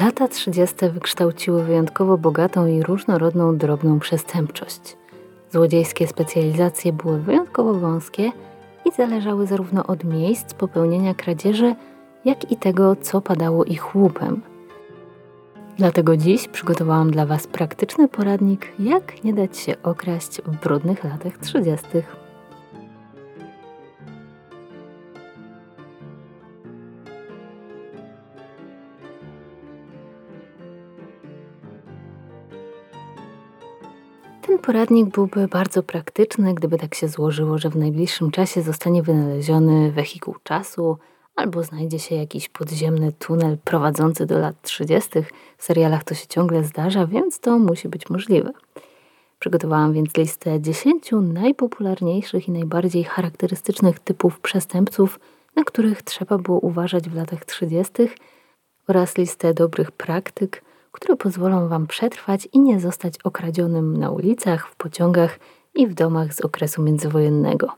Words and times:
Lata 0.00 0.28
30. 0.28 0.76
wykształciły 0.92 1.64
wyjątkowo 1.64 2.18
bogatą 2.18 2.66
i 2.66 2.82
różnorodną 2.82 3.56
drobną 3.56 3.98
przestępczość. 3.98 4.96
Złodziejskie 5.52 6.06
specjalizacje 6.06 6.92
były 6.92 7.20
wyjątkowo 7.20 7.74
wąskie 7.74 8.32
i 8.84 8.92
zależały 8.96 9.46
zarówno 9.46 9.86
od 9.86 10.04
miejsc 10.04 10.54
popełnienia 10.54 11.14
kradzieży, 11.14 11.74
jak 12.24 12.52
i 12.52 12.56
tego, 12.56 12.96
co 12.96 13.20
padało 13.20 13.64
ich 13.64 13.96
łupem. 13.96 14.42
Dlatego 15.76 16.16
dziś 16.16 16.48
przygotowałam 16.48 17.10
dla 17.10 17.26
Was 17.26 17.46
praktyczny 17.46 18.08
poradnik, 18.08 18.72
jak 18.78 19.24
nie 19.24 19.34
dać 19.34 19.58
się 19.58 19.74
okraść 19.82 20.42
w 20.42 20.62
brudnych 20.62 21.04
latach 21.04 21.38
30. 21.38 21.86
poradnik 34.66 35.08
byłby 35.08 35.48
bardzo 35.48 35.82
praktyczny, 35.82 36.54
gdyby 36.54 36.78
tak 36.78 36.94
się 36.94 37.08
złożyło, 37.08 37.58
że 37.58 37.70
w 37.70 37.76
najbliższym 37.76 38.30
czasie 38.30 38.62
zostanie 38.62 39.02
wynaleziony 39.02 39.92
wehikuł 39.92 40.34
czasu 40.42 40.98
albo 41.36 41.62
znajdzie 41.62 41.98
się 41.98 42.14
jakiś 42.14 42.48
podziemny 42.48 43.12
tunel 43.12 43.58
prowadzący 43.64 44.26
do 44.26 44.38
lat 44.38 44.62
30. 44.62 45.10
W 45.56 45.64
serialach 45.64 46.04
to 46.04 46.14
się 46.14 46.26
ciągle 46.26 46.64
zdarza, 46.64 47.06
więc 47.06 47.40
to 47.40 47.58
musi 47.58 47.88
być 47.88 48.10
możliwe. 48.10 48.52
Przygotowałam 49.38 49.92
więc 49.92 50.16
listę 50.16 50.60
10 50.60 51.10
najpopularniejszych 51.22 52.48
i 52.48 52.52
najbardziej 52.52 53.04
charakterystycznych 53.04 53.98
typów 53.98 54.40
przestępców, 54.40 55.20
na 55.56 55.64
których 55.64 56.02
trzeba 56.02 56.38
było 56.38 56.58
uważać 56.58 57.08
w 57.08 57.14
latach 57.14 57.44
30. 57.44 57.92
oraz 58.88 59.18
listę 59.18 59.54
dobrych 59.54 59.90
praktyk, 59.90 60.62
które 60.96 61.16
pozwolą 61.16 61.68
Wam 61.68 61.86
przetrwać 61.86 62.48
i 62.52 62.60
nie 62.60 62.80
zostać 62.80 63.14
okradzionym 63.24 63.96
na 63.96 64.10
ulicach, 64.10 64.68
w 64.68 64.76
pociągach 64.76 65.38
i 65.74 65.86
w 65.86 65.94
domach 65.94 66.34
z 66.34 66.40
okresu 66.40 66.82
międzywojennego. 66.82 67.72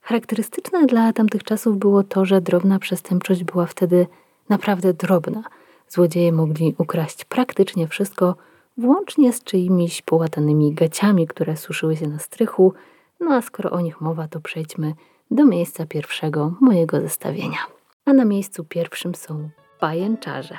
Charakterystyczne 0.00 0.86
dla 0.86 1.12
tamtych 1.12 1.44
czasów 1.44 1.78
było 1.78 2.02
to, 2.02 2.24
że 2.24 2.40
drobna 2.40 2.78
przestępczość 2.78 3.44
była 3.44 3.66
wtedy 3.66 4.06
naprawdę 4.48 4.94
drobna. 4.94 5.42
Złodzieje 5.88 6.32
mogli 6.32 6.74
ukraść 6.78 7.24
praktycznie 7.24 7.88
wszystko, 7.88 8.34
włącznie 8.76 9.32
z 9.32 9.42
czyimiś 9.44 10.02
połatanymi 10.02 10.74
gaciami, 10.74 11.26
które 11.26 11.56
suszyły 11.56 11.96
się 11.96 12.08
na 12.08 12.18
strychu. 12.18 12.72
No 13.20 13.34
a 13.34 13.42
skoro 13.42 13.70
o 13.70 13.80
nich 13.80 14.00
mowa, 14.00 14.28
to 14.28 14.40
przejdźmy 14.40 14.94
do 15.30 15.44
miejsca 15.44 15.86
pierwszego 15.86 16.52
mojego 16.60 17.00
zestawienia. 17.00 17.58
A 18.04 18.12
na 18.12 18.24
miejscu 18.24 18.64
pierwszym 18.64 19.14
są 19.14 19.48
pajęczarze. 19.80 20.58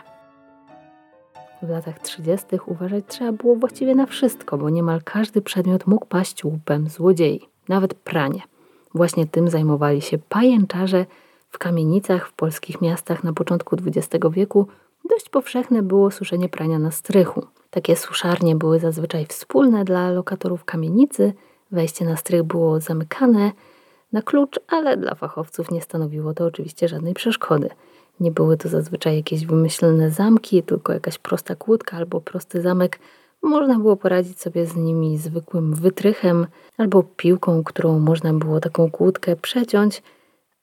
W 1.63 1.69
latach 1.69 1.99
30. 1.99 2.47
uważać 2.65 3.05
trzeba 3.07 3.31
było 3.31 3.55
właściwie 3.55 3.95
na 3.95 4.05
wszystko, 4.05 4.57
bo 4.57 4.69
niemal 4.69 5.01
każdy 5.03 5.41
przedmiot 5.41 5.87
mógł 5.87 6.05
paść 6.05 6.43
łupem 6.43 6.89
złodziei, 6.89 7.49
nawet 7.69 7.93
pranie. 7.93 8.41
Właśnie 8.93 9.27
tym 9.27 9.49
zajmowali 9.49 10.01
się 10.01 10.17
pajęczarze 10.17 11.05
w 11.49 11.57
kamienicach 11.57 12.27
w 12.27 12.33
polskich 12.33 12.81
miastach 12.81 13.23
na 13.23 13.33
początku 13.33 13.75
XX 13.75 14.25
wieku. 14.31 14.67
Dość 15.09 15.29
powszechne 15.29 15.81
było 15.81 16.11
suszenie 16.11 16.49
prania 16.49 16.79
na 16.79 16.91
strychu. 16.91 17.45
Takie 17.69 17.95
suszarnie 17.95 18.55
były 18.55 18.79
zazwyczaj 18.79 19.25
wspólne 19.25 19.85
dla 19.85 20.11
lokatorów 20.11 20.65
kamienicy. 20.65 21.33
Wejście 21.71 22.05
na 22.05 22.17
strych 22.17 22.43
było 22.43 22.79
zamykane 22.79 23.51
na 24.11 24.21
klucz, 24.21 24.59
ale 24.67 24.97
dla 24.97 25.15
fachowców 25.15 25.71
nie 25.71 25.81
stanowiło 25.81 26.33
to 26.33 26.45
oczywiście 26.45 26.87
żadnej 26.87 27.13
przeszkody. 27.13 27.69
Nie 28.21 28.31
były 28.31 28.57
to 28.57 28.69
zazwyczaj 28.69 29.15
jakieś 29.15 29.45
wymyślne 29.45 30.11
zamki, 30.11 30.63
tylko 30.63 30.93
jakaś 30.93 31.17
prosta 31.17 31.55
kłódka 31.55 31.97
albo 31.97 32.21
prosty 32.21 32.61
zamek. 32.61 32.99
Można 33.43 33.79
było 33.79 33.97
poradzić 33.97 34.41
sobie 34.41 34.65
z 34.65 34.75
nimi 34.75 35.17
zwykłym 35.17 35.73
wytrychem 35.73 36.47
albo 36.77 37.03
piłką, 37.03 37.63
którą 37.63 37.99
można 37.99 38.33
było 38.33 38.59
taką 38.59 38.91
kłódkę 38.91 39.35
przeciąć, 39.35 40.03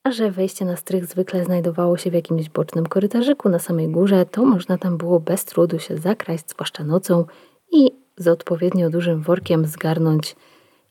a 0.05 0.11
że 0.11 0.31
wejście 0.31 0.65
na 0.65 0.77
strych 0.77 1.07
zwykle 1.07 1.45
znajdowało 1.45 1.97
się 1.97 2.11
w 2.11 2.15
jakimś 2.15 2.49
bocznym 2.49 2.87
korytarzyku 2.87 3.49
na 3.49 3.59
samej 3.59 3.89
górze, 3.89 4.27
to 4.27 4.45
można 4.45 4.79
tam 4.79 4.97
było 4.97 5.21
bez 5.21 5.45
trudu 5.45 5.79
się 5.79 5.97
zakraść, 5.97 6.45
zwłaszcza 6.49 6.85
nocą 6.85 7.25
i 7.73 7.91
z 8.17 8.29
odpowiednio 8.29 8.91
dużym 8.91 9.23
workiem 9.23 9.67
zgarnąć, 9.67 10.37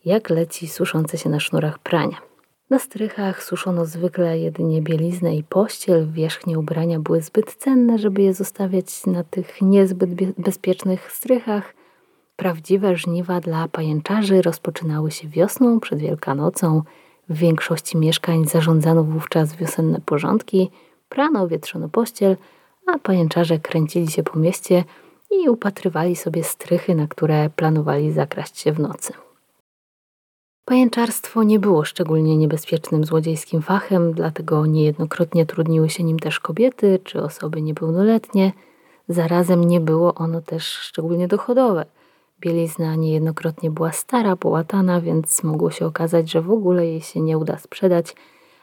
jak 0.06 0.30
leci 0.30 0.68
suszące 0.68 1.18
się 1.18 1.30
na 1.30 1.40
sznurach 1.40 1.80
prania. 1.80 2.27
Na 2.70 2.80
strychach 2.80 3.44
suszono 3.44 3.86
zwykle 3.86 4.40
jedynie 4.40 4.82
bieliznę 4.82 5.36
i 5.36 5.44
pościel, 5.44 6.08
wierzchnie 6.12 6.60
ubrania 6.60 7.00
były 7.00 7.22
zbyt 7.22 7.56
cenne, 7.56 7.98
żeby 7.98 8.22
je 8.22 8.34
zostawiać 8.34 9.06
na 9.06 9.24
tych 9.24 9.62
niezbyt 9.62 10.10
bezpiecznych 10.38 11.12
strychach. 11.12 11.74
Prawdziwe 12.36 12.96
żniwa 12.96 13.40
dla 13.40 13.68
pajęczarzy 13.68 14.42
rozpoczynały 14.42 15.12
się 15.12 15.28
wiosną 15.28 15.80
przed 15.80 16.00
Wielkanocą. 16.00 16.82
W 17.30 17.38
większości 17.38 17.98
mieszkań 17.98 18.46
zarządzano 18.46 19.04
wówczas 19.04 19.56
wiosenne 19.56 20.02
porządki, 20.06 20.72
prano, 21.10 21.48
wietrzono 21.48 21.90
pościel, 21.90 22.38
a 22.88 23.00
pajęczarze 23.00 23.60
kręcili 23.60 24.08
się 24.08 24.24
po 24.24 24.40
mieście 24.40 24.84
i 25.32 25.50
upatrywali 25.50 26.16
sobie 26.16 26.44
strychy, 26.44 26.96
na 26.96 27.08
które 27.08 27.50
planowali 27.50 28.12
zakraść 28.12 28.60
się 28.60 28.72
w 28.72 28.80
nocy. 28.80 29.14
Pajęczarstwo 30.68 31.44
nie 31.44 31.60
było 31.60 31.84
szczególnie 31.84 32.38
niebezpiecznym 32.38 33.06
złodziejskim 33.06 33.62
fachem, 33.62 34.14
dlatego 34.14 34.66
niejednokrotnie 34.66 35.46
trudniły 35.46 35.90
się 35.90 36.04
nim 36.04 36.20
też 36.20 36.40
kobiety 36.40 37.00
czy 37.04 37.24
osoby 37.24 37.62
niepełnoletnie. 37.62 38.52
Zarazem 39.10 39.64
nie 39.64 39.80
było 39.80 40.14
ono 40.14 40.42
też 40.42 40.64
szczególnie 40.64 41.28
dochodowe. 41.28 41.86
Bielizna 42.40 42.96
niejednokrotnie 42.96 43.72
była 43.72 43.92
stara, 43.92 44.36
połatana, 44.36 45.02
więc 45.02 45.44
mogło 45.44 45.72
się 45.72 45.86
okazać, 45.86 46.32
że 46.32 46.42
w 46.42 46.52
ogóle 46.52 46.86
jej 46.86 47.02
się 47.02 47.22
nie 47.22 47.38
uda 47.38 47.58
sprzedać, 47.58 48.16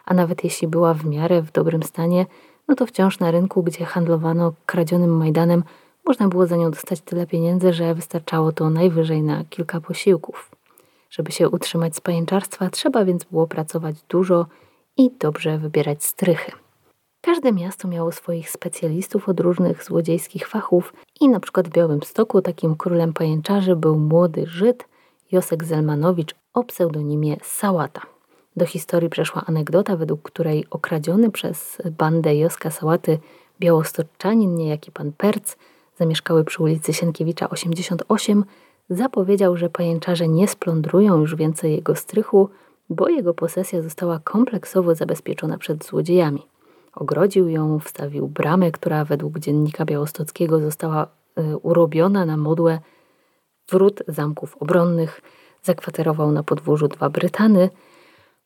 a 0.05 0.15
nawet 0.15 0.45
jeśli 0.45 0.69
była 0.69 0.95
w 0.95 1.07
miarę 1.07 1.43
w 1.43 1.53
dobrym 1.53 1.83
stanie, 1.83 2.27
no 2.69 2.75
to 2.75 2.87
wciąż 2.87 3.19
na 3.19 3.31
rynku, 3.31 3.63
gdzie 3.63 3.85
handlowano 3.85 4.53
kradzionym 4.67 5.17
Majdanem, 5.17 5.65
można 6.07 6.29
było 6.29 6.47
za 6.47 6.57
nią 6.57 6.71
dostać 6.71 7.01
tyle 7.01 7.27
pieniędzy, 7.27 7.73
że 7.73 7.95
wystarczało 7.95 8.53
to 8.53 8.71
najwyżej 8.71 9.23
na 9.23 9.45
kilka 9.45 9.81
posiłków. 9.81 10.54
Żeby 11.17 11.33
się 11.33 11.49
utrzymać 11.49 11.97
z 11.97 12.01
pajęczarstwa, 12.01 12.71
trzeba 12.71 13.05
więc 13.05 13.25
było 13.25 13.47
pracować 13.47 13.97
dużo 14.09 14.47
i 14.97 15.11
dobrze 15.21 15.59
wybierać 15.59 16.05
strychy. 16.05 16.53
Każde 17.21 17.53
miasto 17.53 17.89
miało 17.89 18.13
swoich 18.13 18.51
specjalistów 18.51 19.29
od 19.29 19.41
różnych 19.41 19.85
złodziejskich 19.85 20.49
fachów 20.49 20.93
i 21.21 21.29
na 21.29 21.41
przykład 21.41 21.69
w 21.69 21.73
Białymstoku 21.73 22.43
takim 22.43 22.77
królem 22.77 23.13
pajęczarzy 23.13 23.77
był 23.77 23.99
młody 23.99 24.47
Żyd 24.47 24.85
Josek 25.33 25.65
Zelmanowicz 25.65 26.35
o 26.55 26.65
pseudonimie 26.65 27.37
Sałata. 27.43 28.01
Do 28.57 28.67
historii 28.67 29.11
przeszła 29.11 29.43
anegdota, 29.47 29.97
według 29.97 30.23
której 30.23 30.67
okradziony 30.71 31.31
przez 31.31 31.83
bandę 31.99 32.37
Joska 32.37 32.71
Sałaty 32.71 33.19
białostoczanin, 33.61 34.55
niejaki 34.57 34.93
pan 34.93 35.13
Perc, 35.13 35.57
zamieszkały 35.99 36.45
przy 36.45 36.63
ulicy 36.63 36.93
Sienkiewicza 36.93 37.51
88, 37.51 38.45
zapowiedział, 38.89 39.57
że 39.57 39.71
pajęczarze 39.71 40.29
nie 40.29 40.49
splądrują 40.49 41.21
już 41.21 41.37
więcej 41.37 41.73
jego 41.73 41.95
strychu, 41.95 42.49
bo 42.91 43.09
jego 43.09 43.35
posesja 43.35 43.83
została 43.83 44.19
kompleksowo 44.19 44.95
zabezpieczona 44.95 45.59
przed 45.59 45.85
złodziejami. 45.85 46.47
Ogrodził 46.95 47.49
ją, 47.49 47.79
wstawił 47.79 48.29
bramę, 48.29 48.71
która 48.71 49.05
według 49.05 49.39
dziennika 49.39 49.85
białostockiego 49.85 50.61
została 50.61 51.07
y, 51.39 51.57
urobiona 51.57 52.27
na 52.27 52.37
modłę 52.37 52.79
wrót 53.69 54.03
zamków 54.09 54.57
obronnych, 54.61 55.21
zakwaterował 55.63 56.33
na 56.33 56.43
podwórzu 56.43 56.89
dwa 56.89 57.11
Brytany, 57.11 57.71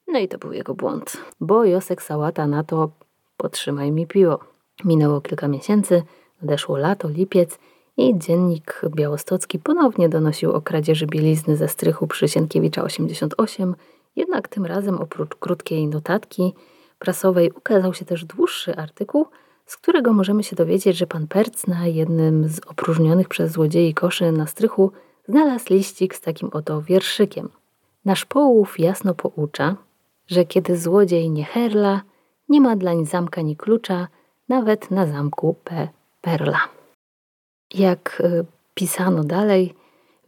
no 0.09 0.19
i 0.19 0.29
to 0.29 0.39
był 0.39 0.53
jego 0.53 0.75
błąd, 0.75 1.17
bo 1.41 1.65
Josek 1.65 2.03
Sałata 2.03 2.47
na 2.47 2.65
to 2.65 2.91
potrzymaj 3.37 3.93
mi 3.93 4.07
piło. 4.07 4.39
Minęło 4.85 5.21
kilka 5.21 5.49
miesięcy, 5.49 6.03
nadeszło 6.43 6.77
lato, 6.77 7.09
lipiec 7.09 7.59
i 7.99 8.19
dziennik 8.19 8.81
białostocki 8.95 9.59
ponownie 9.59 10.09
donosił 10.09 10.53
o 10.53 10.61
kradzieży 10.61 11.07
bielizny 11.07 11.57
ze 11.57 11.69
strychu 11.69 12.07
przy 12.07 12.29
Sienkiewicza 12.29 12.83
88, 12.83 13.75
jednak 14.17 14.49
tym 14.49 14.67
razem 14.67 14.99
oprócz 14.99 15.35
krótkiej 15.35 15.87
notatki 15.87 16.55
prasowej 16.99 17.51
ukazał 17.51 17.95
się 17.95 18.05
też 18.05 18.25
dłuższy 18.25 18.77
artykuł, 18.77 19.27
z 19.67 19.77
którego 19.77 20.13
możemy 20.13 20.45
się 20.45 20.57
dowiedzieć, 20.57 20.97
że 20.97 21.07
pan 21.07 21.27
Perc 21.27 21.67
na 21.67 21.87
jednym 21.87 22.49
z 22.49 22.61
opróżnionych 22.67 23.29
przez 23.29 23.53
złodziei 23.53 23.95
koszy 23.95 24.33
na 24.33 24.47
strychu 24.47 24.93
znalazł 25.29 25.67
liścik 25.71 26.15
z 26.15 26.21
takim 26.21 26.49
oto 26.53 26.83
wierszykiem. 26.83 27.49
Nasz 28.05 28.25
połów 28.25 28.79
jasno 28.79 29.15
poucza, 29.15 29.77
że 30.27 30.45
kiedy 30.45 30.77
złodziej 30.77 31.31
nie 31.31 31.45
herla, 31.45 32.03
nie 32.49 32.61
ma 32.61 32.77
dlań 32.77 33.07
zamka 33.07 33.43
ni 33.43 33.57
klucza, 33.57 34.09
nawet 34.49 34.91
na 34.91 35.07
zamku 35.07 35.55
P. 35.65 35.89
Perla. 36.21 36.78
Jak 37.75 38.23
y, 38.25 38.45
pisano 38.75 39.25
dalej, 39.25 39.75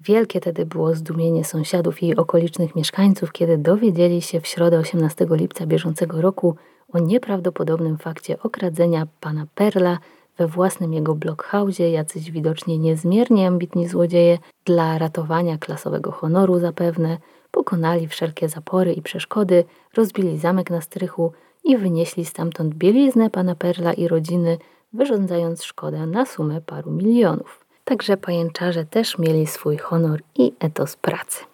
wielkie 0.01 0.41
tedy 0.41 0.67
było 0.67 0.95
zdumienie 0.95 1.45
sąsiadów 1.45 2.03
i 2.03 2.17
okolicznych 2.17 2.77
mieszkańców, 2.77 3.33
kiedy 3.33 3.59
dowiedzieli 3.59 4.23
się 4.23 4.41
w 4.41 4.47
środę 4.47 4.79
18 4.79 5.27
lipca 5.31 5.67
bieżącego 5.67 6.21
roku 6.21 6.57
o 6.93 6.99
nieprawdopodobnym 6.99 7.99
fakcie 7.99 8.43
okradzenia 8.43 9.07
pana 9.21 9.47
Perla 9.55 9.99
we 10.39 10.47
własnym 10.47 10.95
jego 10.95 11.15
blockhausie. 11.15 11.83
Jacyś 11.91 12.31
widocznie 12.31 12.79
niezmiernie 12.79 13.47
ambitni 13.47 13.89
złodzieje 13.89 14.39
dla 14.65 14.99
ratowania 14.99 15.59
klasowego 15.59 16.13
honoru 16.13 16.59
zapewne 16.59 17.19
pokonali 17.51 18.09
wszelkie 18.09 18.49
zapory 18.49 18.93
i 18.93 19.03
przeszkody, 19.03 19.65
rozbili 19.97 20.39
zamek 20.39 20.71
na 20.71 20.81
strychu 20.81 21.33
i 21.65 21.77
wynieśli 21.77 22.25
stamtąd 22.25 22.75
bieliznę 22.75 23.31
pana 23.31 23.55
Perla 23.55 23.93
i 23.93 24.09
rodziny, 24.09 24.59
wyrządzając 24.93 25.65
szkodę 25.65 26.07
na 26.07 26.27
sumę 26.27 26.61
paru 26.61 26.91
milionów. 26.91 27.65
Także 27.85 28.17
pajęczarze 28.17 28.85
też 28.85 29.19
mieli 29.19 29.47
swój 29.47 29.79
honor 29.79 30.23
i 30.35 30.53
etos 30.61 30.97
pracy. 30.97 31.45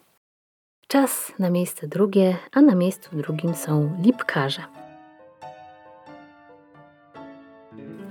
Czas 0.89 1.33
na 1.39 1.51
miejsce 1.51 1.89
drugie, 1.89 2.37
a 2.53 2.61
na 2.61 2.75
miejscu 2.75 3.17
drugim 3.17 3.55
są 3.55 3.97
lipkarze. 4.03 4.63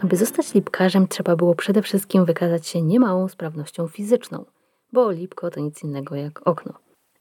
Aby 0.03 0.17
zostać 0.17 0.53
lipkarzem, 0.53 1.07
trzeba 1.07 1.35
było 1.35 1.55
przede 1.55 1.81
wszystkim 1.81 2.25
wykazać 2.25 2.67
się 2.67 2.81
niemałą 2.81 3.27
sprawnością 3.27 3.87
fizyczną, 3.87 4.45
bo 4.93 5.11
lipko 5.11 5.51
to 5.51 5.59
nic 5.59 5.83
innego 5.83 6.15
jak 6.15 6.47
okno. 6.47 6.73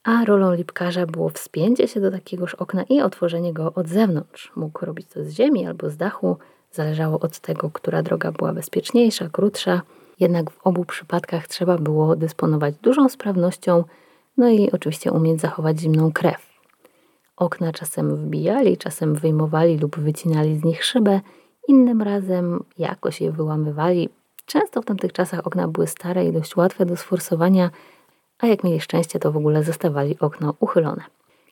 A 0.04 0.24
rolą 0.24 0.54
lipkarza 0.54 1.06
było 1.06 1.28
wspięcie 1.28 1.88
się 1.88 2.00
do 2.00 2.10
takiegoż 2.10 2.54
okna 2.54 2.82
i 2.82 3.00
otworzenie 3.00 3.52
go 3.52 3.74
od 3.74 3.88
zewnątrz. 3.88 4.52
Mógł 4.56 4.84
robić 4.84 5.08
to 5.08 5.24
z 5.24 5.30
ziemi 5.30 5.66
albo 5.66 5.90
z 5.90 5.96
dachu, 5.96 6.36
zależało 6.74 7.20
od 7.20 7.38
tego, 7.40 7.70
która 7.70 8.02
droga 8.02 8.32
była 8.32 8.52
bezpieczniejsza, 8.52 9.28
krótsza. 9.28 9.82
Jednak 10.20 10.50
w 10.50 10.66
obu 10.66 10.84
przypadkach 10.84 11.48
trzeba 11.48 11.78
było 11.78 12.16
dysponować 12.16 12.74
dużą 12.82 13.08
sprawnością, 13.08 13.84
no 14.36 14.48
i 14.48 14.70
oczywiście 14.70 15.12
umieć 15.12 15.40
zachować 15.40 15.80
zimną 15.80 16.12
krew. 16.12 16.54
Okna 17.36 17.72
czasem 17.72 18.16
wbijali, 18.16 18.76
czasem 18.76 19.14
wyjmowali 19.14 19.78
lub 19.78 19.98
wycinali 19.98 20.56
z 20.56 20.64
nich 20.64 20.84
szybę, 20.84 21.20
innym 21.68 22.02
razem 22.02 22.64
jakoś 22.78 23.20
je 23.20 23.32
wyłamywali. 23.32 24.08
Często 24.46 24.82
w 24.82 24.84
tamtych 24.84 25.12
czasach 25.12 25.46
okna 25.46 25.68
były 25.68 25.86
stare 25.86 26.26
i 26.26 26.32
dość 26.32 26.56
łatwe 26.56 26.86
do 26.86 26.96
sforsowania, 26.96 27.70
a 28.38 28.46
jak 28.46 28.64
mieli 28.64 28.80
szczęście, 28.80 29.18
to 29.18 29.32
w 29.32 29.36
ogóle 29.36 29.62
zostawali 29.62 30.18
okno 30.20 30.54
uchylone. 30.60 31.02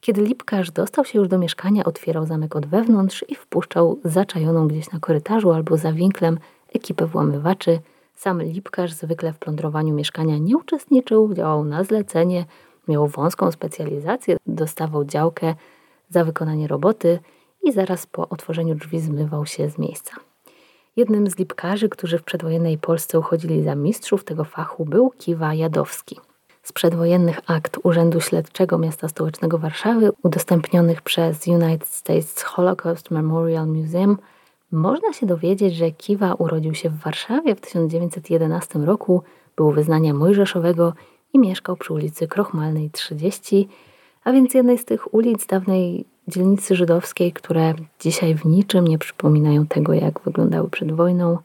Kiedy 0.05 0.23
lipkarz 0.23 0.71
dostał 0.71 1.05
się 1.05 1.19
już 1.19 1.29
do 1.29 1.39
mieszkania, 1.39 1.85
otwierał 1.85 2.27
zamek 2.27 2.57
od 2.57 2.67
wewnątrz 2.67 3.25
i 3.29 3.35
wpuszczał 3.35 3.99
zaczajoną 4.05 4.69
gdzieś 4.69 4.93
na 4.93 4.99
korytarzu 4.99 5.53
albo 5.53 5.77
za 5.77 5.93
winklem 5.93 6.39
ekipę 6.75 7.07
włamywaczy. 7.07 7.79
Sam 8.15 8.43
lipkarz 8.43 8.93
zwykle 8.93 9.33
w 9.33 9.39
plądrowaniu 9.39 9.95
mieszkania 9.95 10.39
nie 10.39 10.57
uczestniczył, 10.57 11.35
działał 11.35 11.65
na 11.65 11.85
zlecenie, 11.85 12.45
miał 12.89 13.07
wąską 13.07 13.53
specjalizację, 13.53 14.37
dostawał 14.47 15.05
działkę 15.05 15.55
za 16.11 16.25
wykonanie 16.25 16.69
roboty 16.69 17.19
i 17.63 17.73
zaraz 17.73 18.07
po 18.07 18.29
otworzeniu 18.29 18.75
drzwi 18.75 19.01
zmywał 19.01 19.47
się 19.47 19.71
z 19.71 19.79
miejsca. 19.79 20.17
Jednym 20.97 21.31
z 21.31 21.39
lipkarzy, 21.39 21.89
którzy 21.89 22.19
w 22.19 22.23
przedwojennej 22.23 22.79
Polsce 22.79 23.19
uchodzili 23.19 23.63
za 23.63 23.75
mistrzów 23.75 24.25
tego 24.25 24.45
fachu, 24.45 24.85
był 24.85 25.11
Kiwa 25.11 25.55
Jadowski– 25.55 26.21
z 26.63 26.73
przedwojennych 26.73 27.41
akt 27.47 27.79
Urzędu 27.83 28.21
Śledczego 28.21 28.79
Miasta 28.79 29.09
Stołecznego 29.09 29.59
Warszawy, 29.59 30.11
udostępnionych 30.23 31.03
przez 31.03 31.47
United 31.47 31.89
States 31.89 32.43
Holocaust 32.43 33.11
Memorial 33.11 33.67
Museum, 33.67 34.19
można 34.73 35.13
się 35.13 35.27
dowiedzieć, 35.27 35.75
że 35.75 35.91
Kiwa 35.91 36.35
urodził 36.35 36.75
się 36.75 36.91
w 36.91 36.99
Warszawie 36.99 37.55
w 37.55 37.61
1911 37.61 38.79
roku, 38.79 39.23
był 39.57 39.73
wyznania 39.73 40.15
mojżeszowego 40.15 40.93
i 41.33 41.39
mieszkał 41.39 41.77
przy 41.77 41.93
ulicy 41.93 42.29
Krochmalnej 42.29 42.91
30, 42.91 43.69
a 44.25 44.33
więc 44.33 44.55
jednej 44.55 44.79
z 44.79 44.85
tych 44.85 45.15
ulic 45.15 45.47
dawnej 45.47 46.05
dzielnicy 46.29 46.77
żydowskiej, 46.77 47.33
które 47.33 47.75
dzisiaj 48.01 48.35
w 48.35 48.45
niczym 48.45 48.89
nie 48.89 48.99
przypominają 48.99 49.67
tego, 49.67 49.93
jak 49.93 50.21
wyglądały 50.21 50.71
przed 50.71 50.93
wojną. 50.93 51.39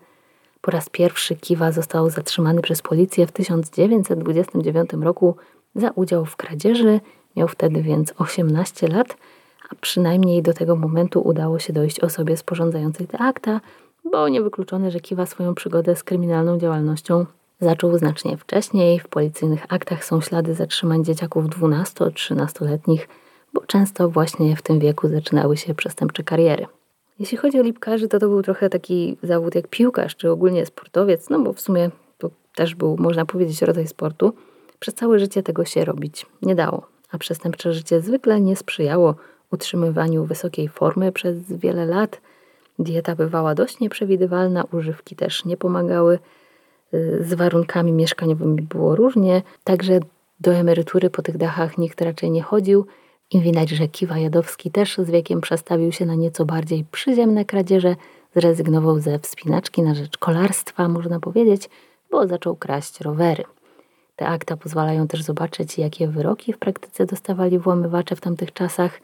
Po 0.67 0.71
raz 0.71 0.89
pierwszy 0.89 1.35
Kiwa 1.35 1.71
został 1.71 2.09
zatrzymany 2.09 2.61
przez 2.61 2.81
policję 2.81 3.27
w 3.27 3.31
1929 3.31 4.89
roku 5.01 5.35
za 5.75 5.89
udział 5.89 6.25
w 6.25 6.35
kradzieży. 6.35 6.99
Miał 7.35 7.47
wtedy 7.47 7.81
więc 7.81 8.13
18 8.17 8.87
lat, 8.87 9.17
a 9.69 9.75
przynajmniej 9.81 10.43
do 10.43 10.53
tego 10.53 10.75
momentu 10.75 11.21
udało 11.21 11.59
się 11.59 11.73
dojść 11.73 11.99
osobie 11.99 12.37
sporządzającej 12.37 13.07
te 13.07 13.17
akta, 13.17 13.61
bo 14.11 14.29
niewykluczone, 14.29 14.91
że 14.91 14.99
Kiwa 14.99 15.25
swoją 15.25 15.55
przygodę 15.55 15.95
z 15.95 16.03
kryminalną 16.03 16.57
działalnością 16.57 17.25
zaczął 17.59 17.97
znacznie 17.97 18.37
wcześniej. 18.37 18.99
W 18.99 19.07
policyjnych 19.07 19.65
aktach 19.69 20.05
są 20.05 20.21
ślady 20.21 20.53
zatrzymań 20.53 21.05
dzieciaków 21.05 21.45
12-13-letnich, 21.45 23.07
bo 23.53 23.61
często 23.61 24.09
właśnie 24.09 24.55
w 24.55 24.61
tym 24.61 24.79
wieku 24.79 25.07
zaczynały 25.07 25.57
się 25.57 25.73
przestępcze 25.73 26.23
kariery. 26.23 26.65
Jeśli 27.19 27.37
chodzi 27.37 27.59
o 27.59 27.63
lipkarzy, 27.63 28.07
to 28.07 28.19
to 28.19 28.27
był 28.27 28.43
trochę 28.43 28.69
taki 28.69 29.17
zawód 29.23 29.55
jak 29.55 29.67
piłkarz, 29.67 30.15
czy 30.15 30.31
ogólnie 30.31 30.65
sportowiec, 30.65 31.29
no 31.29 31.39
bo 31.39 31.53
w 31.53 31.59
sumie 31.61 31.89
to 32.17 32.29
też 32.55 32.75
był, 32.75 32.97
można 32.99 33.25
powiedzieć, 33.25 33.61
rodzaj 33.61 33.87
sportu. 33.87 34.33
Przez 34.79 34.93
całe 34.93 35.19
życie 35.19 35.43
tego 35.43 35.65
się 35.65 35.85
robić 35.85 36.25
nie 36.41 36.55
dało, 36.55 36.87
a 37.11 37.17
przestępcze 37.17 37.73
życie 37.73 38.01
zwykle 38.01 38.41
nie 38.41 38.55
sprzyjało 38.55 39.15
utrzymywaniu 39.51 40.25
wysokiej 40.25 40.67
formy 40.69 41.11
przez 41.11 41.53
wiele 41.53 41.85
lat. 41.85 42.21
Dieta 42.79 43.15
bywała 43.15 43.55
dość 43.55 43.79
nieprzewidywalna, 43.79 44.63
używki 44.71 45.15
też 45.15 45.45
nie 45.45 45.57
pomagały. 45.57 46.19
Z 47.19 47.33
warunkami 47.33 47.91
mieszkaniowymi 47.91 48.61
było 48.61 48.95
różnie, 48.95 49.41
także 49.63 49.99
do 50.39 50.53
emerytury 50.53 51.09
po 51.09 51.21
tych 51.21 51.37
dachach 51.37 51.77
nikt 51.77 52.01
raczej 52.01 52.31
nie 52.31 52.41
chodził 52.41 52.85
i 53.31 53.41
widać, 53.41 53.69
że 53.69 53.87
Kiwa 53.87 54.17
Jadowski 54.17 54.71
też 54.71 54.97
z 54.97 55.09
wiekiem 55.09 55.41
przestawił 55.41 55.91
się 55.91 56.05
na 56.05 56.15
nieco 56.15 56.45
bardziej 56.45 56.85
przyziemne 56.91 57.45
kradzieże, 57.45 57.95
zrezygnował 58.35 58.99
ze 58.99 59.19
wspinaczki 59.19 59.81
na 59.81 59.95
rzecz 59.95 60.17
kolarstwa, 60.17 60.87
można 60.87 61.19
powiedzieć, 61.19 61.69
bo 62.11 62.27
zaczął 62.27 62.55
kraść 62.55 63.01
rowery. 63.01 63.43
Te 64.15 64.27
akta 64.27 64.57
pozwalają 64.57 65.07
też 65.07 65.23
zobaczyć, 65.23 65.77
jakie 65.77 66.07
wyroki 66.07 66.53
w 66.53 66.57
praktyce 66.57 67.05
dostawali 67.05 67.59
włamywacze 67.59 68.15
w 68.15 68.21
tamtych 68.21 68.53
czasach. 68.53 69.01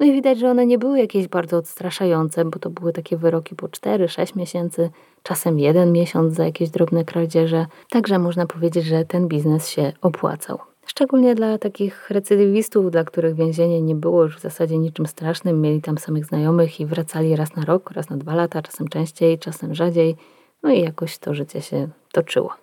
No 0.00 0.06
i 0.06 0.12
widać, 0.12 0.38
że 0.38 0.50
one 0.50 0.66
nie 0.66 0.78
były 0.78 0.98
jakieś 0.98 1.28
bardzo 1.28 1.56
odstraszające, 1.56 2.44
bo 2.44 2.58
to 2.58 2.70
były 2.70 2.92
takie 2.92 3.16
wyroki 3.16 3.54
po 3.54 3.66
4-6 3.66 4.36
miesięcy, 4.36 4.90
czasem 5.22 5.58
jeden 5.58 5.92
miesiąc 5.92 6.34
za 6.34 6.44
jakieś 6.44 6.70
drobne 6.70 7.04
kradzieże. 7.04 7.66
Także 7.90 8.18
można 8.18 8.46
powiedzieć, 8.46 8.84
że 8.84 9.04
ten 9.04 9.28
biznes 9.28 9.68
się 9.68 9.92
opłacał. 10.00 10.73
Szczególnie 10.86 11.34
dla 11.34 11.58
takich 11.58 12.10
recydywistów, 12.10 12.90
dla 12.90 13.04
których 13.04 13.34
więzienie 13.34 13.82
nie 13.82 13.94
było 13.94 14.22
już 14.22 14.36
w 14.36 14.40
zasadzie 14.40 14.78
niczym 14.78 15.06
strasznym, 15.06 15.60
mieli 15.60 15.82
tam 15.82 15.98
samych 15.98 16.24
znajomych 16.24 16.80
i 16.80 16.86
wracali 16.86 17.36
raz 17.36 17.56
na 17.56 17.64
rok, 17.64 17.90
raz 17.90 18.10
na 18.10 18.16
dwa 18.16 18.34
lata, 18.34 18.62
czasem 18.62 18.88
częściej, 18.88 19.38
czasem 19.38 19.74
rzadziej, 19.74 20.16
no 20.62 20.70
i 20.70 20.80
jakoś 20.80 21.18
to 21.18 21.34
życie 21.34 21.62
się 21.62 21.88
toczyło. 22.12 22.54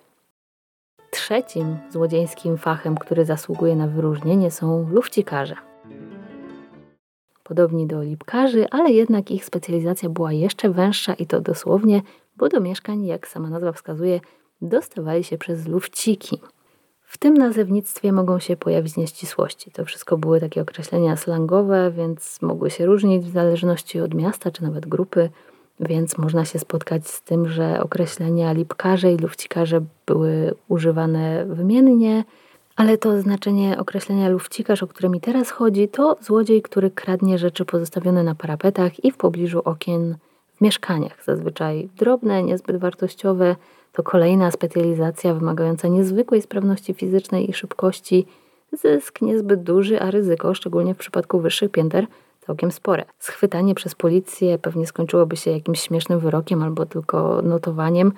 Trzecim 1.10 1.76
złodziejskim 1.90 2.58
fachem, 2.58 2.96
który 2.96 3.24
zasługuje 3.24 3.76
na 3.76 3.86
wyróżnienie, 3.86 4.50
są 4.50 4.88
lufcikarze. 4.90 5.56
Podobni 7.44 7.86
do 7.86 8.02
lipkarzy, 8.02 8.66
ale 8.70 8.92
jednak 8.92 9.30
ich 9.30 9.44
specjalizacja 9.44 10.08
była 10.08 10.32
jeszcze 10.32 10.70
węższa 10.70 11.14
i 11.14 11.26
to 11.26 11.40
dosłownie, 11.40 12.02
bo 12.36 12.48
do 12.48 12.60
mieszkań, 12.60 13.04
jak 13.06 13.28
sama 13.28 13.50
nazwa 13.50 13.72
wskazuje, 13.72 14.20
dostawali 14.62 15.24
się 15.24 15.38
przez 15.38 15.68
lufciki– 15.68 16.40
w 17.12 17.18
tym 17.18 17.34
nazewnictwie 17.34 18.12
mogą 18.12 18.38
się 18.38 18.56
pojawić 18.56 18.96
nieścisłości. 18.96 19.70
To 19.70 19.84
wszystko 19.84 20.16
były 20.16 20.40
takie 20.40 20.62
określenia 20.62 21.16
slangowe, 21.16 21.90
więc 21.90 22.42
mogły 22.42 22.70
się 22.70 22.86
różnić 22.86 23.24
w 23.24 23.32
zależności 23.32 24.00
od 24.00 24.14
miasta 24.14 24.50
czy 24.50 24.62
nawet 24.62 24.86
grupy, 24.86 25.30
więc 25.80 26.18
można 26.18 26.44
się 26.44 26.58
spotkać 26.58 27.08
z 27.08 27.22
tym, 27.22 27.48
że 27.48 27.80
określenia 27.82 28.52
lipkarze 28.52 29.12
i 29.12 29.16
lufcikarze 29.16 29.80
były 30.06 30.54
używane 30.68 31.46
wymiennie, 31.46 32.24
ale 32.76 32.98
to 32.98 33.20
znaczenie 33.20 33.78
określenia 33.78 34.28
lufcikarz, 34.28 34.82
o 34.82 34.86
które 34.86 35.08
mi 35.08 35.20
teraz 35.20 35.50
chodzi, 35.50 35.88
to 35.88 36.16
złodziej, 36.20 36.62
który 36.62 36.90
kradnie 36.90 37.38
rzeczy 37.38 37.64
pozostawione 37.64 38.22
na 38.22 38.34
parapetach 38.34 39.04
i 39.04 39.12
w 39.12 39.16
pobliżu 39.16 39.62
okien 39.64 40.16
mieszkaniach, 40.62 41.24
zazwyczaj 41.24 41.88
drobne, 41.96 42.42
niezbyt 42.42 42.76
wartościowe, 42.76 43.56
to 43.92 44.02
kolejna 44.02 44.50
specjalizacja 44.50 45.34
wymagająca 45.34 45.88
niezwykłej 45.88 46.42
sprawności 46.42 46.94
fizycznej 46.94 47.50
i 47.50 47.52
szybkości. 47.52 48.26
Zysk 48.72 49.22
niezbyt 49.22 49.62
duży, 49.62 50.00
a 50.00 50.10
ryzyko, 50.10 50.54
szczególnie 50.54 50.94
w 50.94 50.98
przypadku 50.98 51.40
wyższych 51.40 51.70
pięter, 51.70 52.06
całkiem 52.46 52.72
spore. 52.72 53.04
Schwytanie 53.18 53.74
przez 53.74 53.94
policję 53.94 54.58
pewnie 54.58 54.86
skończyłoby 54.86 55.36
się 55.36 55.50
jakimś 55.50 55.80
śmiesznym 55.80 56.20
wyrokiem 56.20 56.62
albo 56.62 56.86
tylko 56.86 57.42
notowaniem, 57.42 58.12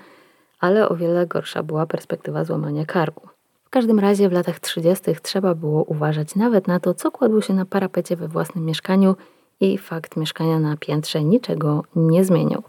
ale 0.60 0.88
o 0.88 0.96
wiele 0.96 1.26
gorsza 1.26 1.62
była 1.62 1.86
perspektywa 1.86 2.44
złamania 2.44 2.86
karku. 2.86 3.28
W 3.64 3.70
każdym 3.70 3.98
razie 3.98 4.28
w 4.28 4.32
latach 4.32 4.60
30. 4.60 5.04
trzeba 5.22 5.54
było 5.54 5.82
uważać 5.82 6.34
nawet 6.36 6.68
na 6.68 6.80
to, 6.80 6.94
co 6.94 7.10
kładło 7.10 7.40
się 7.40 7.54
na 7.54 7.64
parapecie 7.64 8.16
we 8.16 8.28
własnym 8.28 8.64
mieszkaniu 8.64 9.16
i 9.61 9.78
fakt 9.78 10.16
mieszkania 10.16 10.58
na 10.58 10.76
piętrze 10.76 11.25
niczego 11.25 11.82
nie 11.96 12.25
zmieniał. 12.25 12.62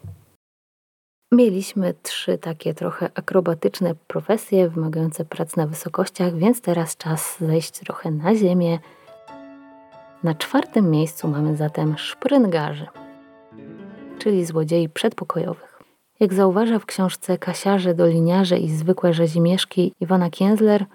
Mieliśmy 1.32 1.94
trzy 2.04 2.38
takie 2.38 2.74
trochę 2.74 3.10
akrobatyczne 3.15 3.96
profesje 4.08 4.70
wymagające 4.70 5.25
prac 5.25 5.56
na 5.56 5.68
wysokościach, 5.68 6.36
więc 6.36 6.62
teraz 6.62 6.98
czas 6.98 7.38
zejść 7.39 7.72
trochę 7.72 8.12
na 8.12 8.36
ziemię. 8.36 8.80
Na 10.24 10.36
czwartym 10.36 10.92
miejscu 10.92 11.27
mamy 11.27 11.56
zatem 11.56 11.98
szpryngarzy, 11.98 12.88
czyli 14.20 14.46
złodziei 14.46 14.89
przedpokojowych. 14.89 15.80
Jak 16.20 16.34
zauważa 16.34 16.80
w 16.80 16.86
książce 16.86 17.38
Kasiarze, 17.38 17.94
Doliniarze 17.94 18.58
i 18.58 18.70
zwykłe 18.70 19.13
rzezimieszki 19.13 19.94
Iwana 20.00 20.30
Kienzler, 20.30 20.86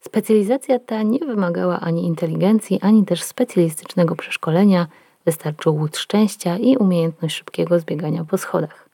specjalizacja 0.00 0.78
ta 0.78 1.02
nie 1.02 1.18
wymagała 1.18 1.80
ani 1.80 2.06
inteligencji, 2.06 2.80
ani 2.82 3.04
też 3.04 3.22
specjalistycznego 3.22 4.16
przeszkolenia, 4.16 4.86
wystarczył 5.24 5.76
łód 5.76 5.96
szczęścia 5.96 6.56
i 6.58 6.76
umiejętność 6.76 7.36
szybkiego 7.36 7.80
zbiegania 7.80 8.24
po 8.24 8.38
schodach. 8.38 8.88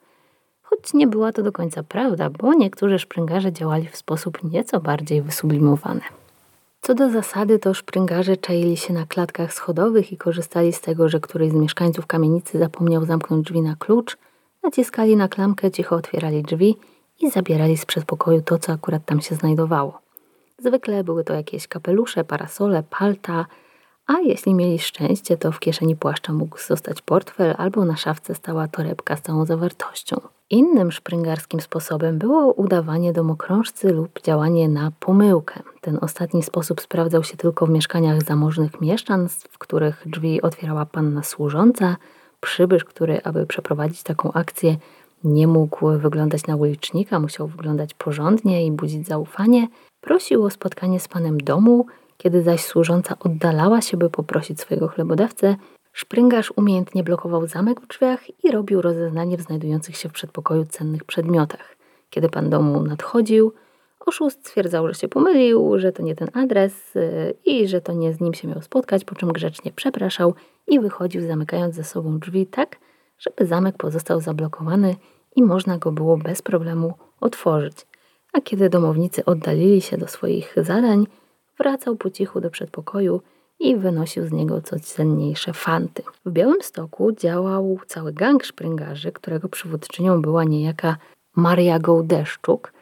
Choć 0.62 0.94
nie 0.94 1.06
była 1.06 1.32
to 1.32 1.42
do 1.42 1.52
końca 1.52 1.82
prawda, 1.82 2.30
bo 2.30 2.54
niektórzy 2.54 2.98
szpryngarze 2.98 3.52
działali 3.52 3.88
w 3.88 3.96
sposób 3.96 4.44
nieco 4.44 4.80
bardziej 4.80 5.22
wysublimowany. 5.22 6.00
Co 6.80 6.94
do 6.94 7.10
zasady, 7.10 7.58
to 7.58 7.74
szpryngarze 7.74 8.36
czaili 8.36 8.76
się 8.76 8.94
na 8.94 9.06
klatkach 9.06 9.54
schodowych 9.54 10.12
i 10.12 10.16
korzystali 10.16 10.72
z 10.72 10.80
tego, 10.80 11.08
że 11.08 11.20
któryś 11.20 11.50
z 11.50 11.54
mieszkańców 11.54 12.06
kamienicy 12.06 12.58
zapomniał 12.58 13.04
zamknąć 13.04 13.46
drzwi 13.46 13.62
na 13.62 13.76
klucz, 13.76 14.16
naciskali 14.62 15.16
na 15.16 15.28
klamkę, 15.28 15.70
cicho 15.70 15.96
otwierali 15.96 16.42
drzwi 16.42 16.76
i 17.20 17.30
zabierali 17.30 17.76
z 17.76 17.86
przedpokoju 17.86 18.42
to, 18.42 18.58
co 18.58 18.72
akurat 18.72 19.04
tam 19.04 19.20
się 19.20 19.34
znajdowało. 19.34 20.00
Zwykle 20.58 21.04
były 21.04 21.24
to 21.24 21.34
jakieś 21.34 21.68
kapelusze, 21.68 22.24
parasole, 22.24 22.82
palta, 22.90 23.46
a 24.08 24.20
jeśli 24.20 24.54
mieli 24.54 24.78
szczęście, 24.78 25.36
to 25.36 25.52
w 25.52 25.60
kieszeni 25.60 25.96
płaszcza 25.96 26.32
mógł 26.32 26.58
zostać 26.58 27.02
portfel 27.02 27.54
albo 27.58 27.84
na 27.84 27.96
szafce 27.96 28.34
stała 28.34 28.68
torebka 28.68 29.16
z 29.16 29.22
całą 29.22 29.46
zawartością. 29.46 30.20
Innym 30.50 30.92
szpryngarskim 30.92 31.60
sposobem 31.60 32.18
było 32.18 32.52
udawanie 32.52 33.12
domokrążcy 33.12 33.92
lub 33.92 34.22
działanie 34.22 34.68
na 34.68 34.92
pomyłkę. 35.00 35.62
Ten 35.80 35.98
ostatni 36.00 36.42
sposób 36.42 36.80
sprawdzał 36.80 37.24
się 37.24 37.36
tylko 37.36 37.66
w 37.66 37.70
mieszkaniach 37.70 38.22
zamożnych 38.22 38.80
mieszczan, 38.80 39.28
w 39.28 39.58
których 39.58 40.02
drzwi 40.06 40.42
otwierała 40.42 40.86
panna 40.86 41.22
służąca. 41.22 41.96
Przybysz, 42.40 42.84
który, 42.84 43.20
aby 43.24 43.46
przeprowadzić 43.46 44.02
taką 44.02 44.32
akcję, 44.32 44.76
nie 45.24 45.46
mógł 45.46 45.98
wyglądać 45.98 46.46
na 46.46 46.56
ulicznika, 46.56 47.20
musiał 47.20 47.46
wyglądać 47.46 47.94
porządnie 47.94 48.66
i 48.66 48.72
budzić 48.72 49.06
zaufanie, 49.06 49.68
prosił 50.00 50.44
o 50.44 50.50
spotkanie 50.50 51.00
z 51.00 51.08
panem 51.08 51.38
domu, 51.38 51.86
kiedy 52.18 52.42
zaś 52.42 52.60
służąca 52.64 53.16
oddalała 53.20 53.80
się, 53.80 53.96
by 53.96 54.10
poprosić 54.10 54.60
swojego 54.60 54.88
chlebodawcę, 54.88 55.56
Szpryngarz 55.98 56.52
umiejętnie 56.56 57.04
blokował 57.04 57.46
zamek 57.46 57.80
w 57.80 57.86
drzwiach 57.86 58.44
i 58.44 58.50
robił 58.50 58.82
rozeznanie 58.82 59.36
w 59.36 59.40
znajdujących 59.40 59.96
się 59.96 60.08
w 60.08 60.12
przedpokoju 60.12 60.64
cennych 60.64 61.04
przedmiotach. 61.04 61.76
Kiedy 62.10 62.28
pan 62.28 62.50
domu 62.50 62.82
nadchodził, 62.82 63.52
oszust 64.06 64.40
stwierdzał, 64.40 64.88
że 64.88 64.94
się 64.94 65.08
pomylił, 65.08 65.78
że 65.78 65.92
to 65.92 66.02
nie 66.02 66.14
ten 66.14 66.28
adres 66.34 66.96
y, 66.96 67.34
i 67.44 67.68
że 67.68 67.80
to 67.80 67.92
nie 67.92 68.12
z 68.12 68.20
nim 68.20 68.34
się 68.34 68.48
miał 68.48 68.62
spotkać, 68.62 69.04
po 69.04 69.14
czym 69.14 69.32
grzecznie 69.32 69.72
przepraszał 69.72 70.34
i 70.66 70.80
wychodził, 70.80 71.26
zamykając 71.26 71.74
za 71.74 71.84
sobą 71.84 72.18
drzwi 72.18 72.46
tak, 72.46 72.76
żeby 73.18 73.46
zamek 73.46 73.76
pozostał 73.76 74.20
zablokowany 74.20 74.96
i 75.36 75.42
można 75.42 75.78
go 75.78 75.92
było 75.92 76.16
bez 76.16 76.42
problemu 76.42 76.94
otworzyć. 77.20 77.86
A 78.32 78.40
kiedy 78.40 78.68
domownicy 78.68 79.24
oddalili 79.24 79.80
się 79.80 79.96
do 79.98 80.08
swoich 80.08 80.54
zadań, 80.56 81.06
wracał 81.58 81.96
po 81.96 82.10
cichu 82.10 82.40
do 82.40 82.50
przedpokoju 82.50 83.20
i 83.60 83.76
wynosił 83.76 84.26
z 84.26 84.32
niego 84.32 84.60
coś 84.60 84.80
cenniejsze 84.80 85.52
fanty. 85.52 86.02
W 86.26 86.30
Białymstoku 86.30 87.12
działał 87.12 87.78
cały 87.86 88.12
gang 88.12 88.44
szpryngarzy, 88.44 89.12
którego 89.12 89.48
przywódczynią 89.48 90.22
była 90.22 90.44
niejaka 90.44 90.96
Maria 91.36 91.78
Gołdeszczuk. 91.78 92.72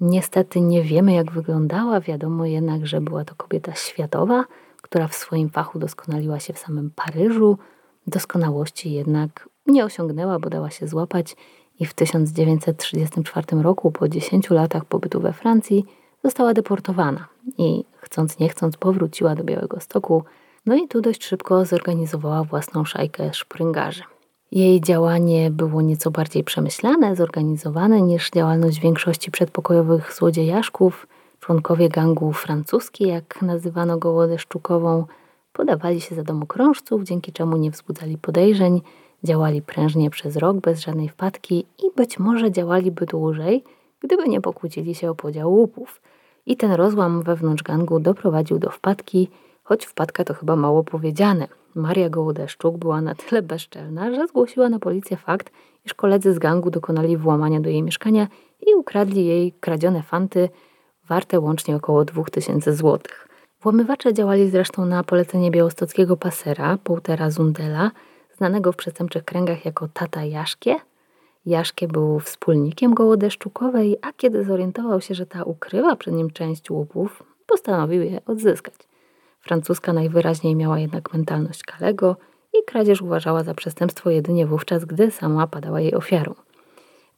Niestety 0.00 0.60
nie 0.60 0.82
wiemy, 0.82 1.12
jak 1.12 1.32
wyglądała, 1.32 2.00
wiadomo 2.00 2.46
jednak, 2.46 2.86
że 2.86 3.00
była 3.00 3.24
to 3.24 3.34
kobieta 3.34 3.74
światowa, 3.74 4.44
która 4.82 5.08
w 5.08 5.14
swoim 5.14 5.50
fachu 5.50 5.78
doskonaliła 5.78 6.40
się 6.40 6.52
w 6.52 6.58
samym 6.58 6.90
Paryżu. 6.90 7.58
Doskonałości 8.06 8.92
jednak 8.92 9.48
nie 9.66 9.84
osiągnęła, 9.84 10.38
bo 10.38 10.50
dała 10.50 10.70
się 10.70 10.88
złapać 10.88 11.36
i 11.80 11.86
w 11.86 11.94
1934 11.94 13.62
roku, 13.62 13.90
po 13.90 14.08
10 14.08 14.50
latach 14.50 14.84
pobytu 14.84 15.20
we 15.20 15.32
Francji, 15.32 15.84
została 16.24 16.54
deportowana 16.54 17.33
i 17.58 17.84
chcąc 17.96 18.38
nie 18.38 18.48
chcąc 18.48 18.76
powróciła 18.76 19.34
do 19.34 19.44
Białego 19.44 19.80
Stoku, 19.80 20.24
no 20.66 20.74
i 20.74 20.88
tu 20.88 21.00
dość 21.00 21.24
szybko 21.24 21.64
zorganizowała 21.64 22.44
własną 22.44 22.84
szajkę 22.84 23.34
szpryngarzy. 23.34 24.02
Jej 24.52 24.80
działanie 24.80 25.50
było 25.50 25.82
nieco 25.82 26.10
bardziej 26.10 26.44
przemyślane, 26.44 27.16
zorganizowane 27.16 28.02
niż 28.02 28.30
działalność 28.30 28.80
większości 28.80 29.30
przedpokojowych 29.30 30.12
złodziejaszków. 30.12 31.06
Członkowie 31.40 31.88
gangu 31.88 32.32
francuski, 32.32 33.08
jak 33.08 33.42
nazywano 33.42 33.98
go 33.98 34.10
Łodeszczukową, 34.10 35.04
podawali 35.52 36.00
się 36.00 36.14
za 36.14 36.22
domokrążców, 36.22 37.02
dzięki 37.02 37.32
czemu 37.32 37.56
nie 37.56 37.70
wzbudzali 37.70 38.18
podejrzeń, 38.18 38.80
działali 39.24 39.62
prężnie 39.62 40.10
przez 40.10 40.36
rok 40.36 40.56
bez 40.56 40.80
żadnej 40.80 41.08
wpadki 41.08 41.66
i 41.78 41.96
być 41.96 42.18
może 42.18 42.52
działaliby 42.52 43.06
dłużej, 43.06 43.64
gdyby 44.00 44.28
nie 44.28 44.40
pokłócili 44.40 44.94
się 44.94 45.10
o 45.10 45.14
podział 45.14 45.52
łupów– 45.52 46.00
i 46.46 46.56
ten 46.56 46.72
rozłam 46.72 47.22
wewnątrz 47.22 47.62
gangu 47.62 48.00
doprowadził 48.00 48.58
do 48.58 48.70
wpadki, 48.70 49.28
choć 49.62 49.86
wpadka 49.86 50.24
to 50.24 50.34
chyba 50.34 50.56
mało 50.56 50.84
powiedziane. 50.84 51.48
Maria 51.74 52.10
Gołodeszczuk 52.10 52.76
była 52.76 53.00
na 53.00 53.14
tyle 53.14 53.42
bezczelna, 53.42 54.14
że 54.14 54.26
zgłosiła 54.26 54.68
na 54.68 54.78
policję 54.78 55.16
fakt, 55.16 55.50
iż 55.84 55.94
koledzy 55.94 56.34
z 56.34 56.38
gangu 56.38 56.70
dokonali 56.70 57.16
włamania 57.16 57.60
do 57.60 57.70
jej 57.70 57.82
mieszkania 57.82 58.28
i 58.66 58.74
ukradli 58.74 59.26
jej 59.26 59.52
kradzione 59.52 60.02
fanty 60.02 60.48
warte 61.08 61.40
łącznie 61.40 61.76
około 61.76 62.04
2000 62.04 62.74
złotych. 62.74 63.28
Włamywacze 63.62 64.14
działali 64.14 64.50
zresztą 64.50 64.86
na 64.86 65.04
polecenie 65.04 65.50
białostockiego 65.50 66.16
pasera, 66.16 66.78
Połtera 66.84 67.30
Zundela, 67.30 67.90
znanego 68.36 68.72
w 68.72 68.76
przestępczych 68.76 69.24
kręgach 69.24 69.64
jako 69.64 69.88
Tata 69.88 70.24
Jaszkie, 70.24 70.76
Jaszkie 71.46 71.88
był 71.88 72.20
wspólnikiem 72.20 72.94
Gołodeszczukowej, 72.94 73.96
a 74.02 74.12
kiedy 74.12 74.44
zorientował 74.44 75.00
się, 75.00 75.14
że 75.14 75.26
ta 75.26 75.42
ukrywa 75.42 75.96
przed 75.96 76.14
nim 76.14 76.30
część 76.30 76.70
łupów, 76.70 77.22
postanowił 77.46 78.02
je 78.02 78.20
odzyskać. 78.26 78.74
Francuska 79.40 79.92
najwyraźniej 79.92 80.56
miała 80.56 80.78
jednak 80.78 81.12
mentalność 81.12 81.62
Kalego 81.62 82.16
i 82.54 82.64
kradzież 82.66 83.02
uważała 83.02 83.42
za 83.42 83.54
przestępstwo 83.54 84.10
jedynie 84.10 84.46
wówczas, 84.46 84.84
gdy 84.84 85.10
sama 85.10 85.46
padała 85.46 85.80
jej 85.80 85.94
ofiarą. 85.94 86.34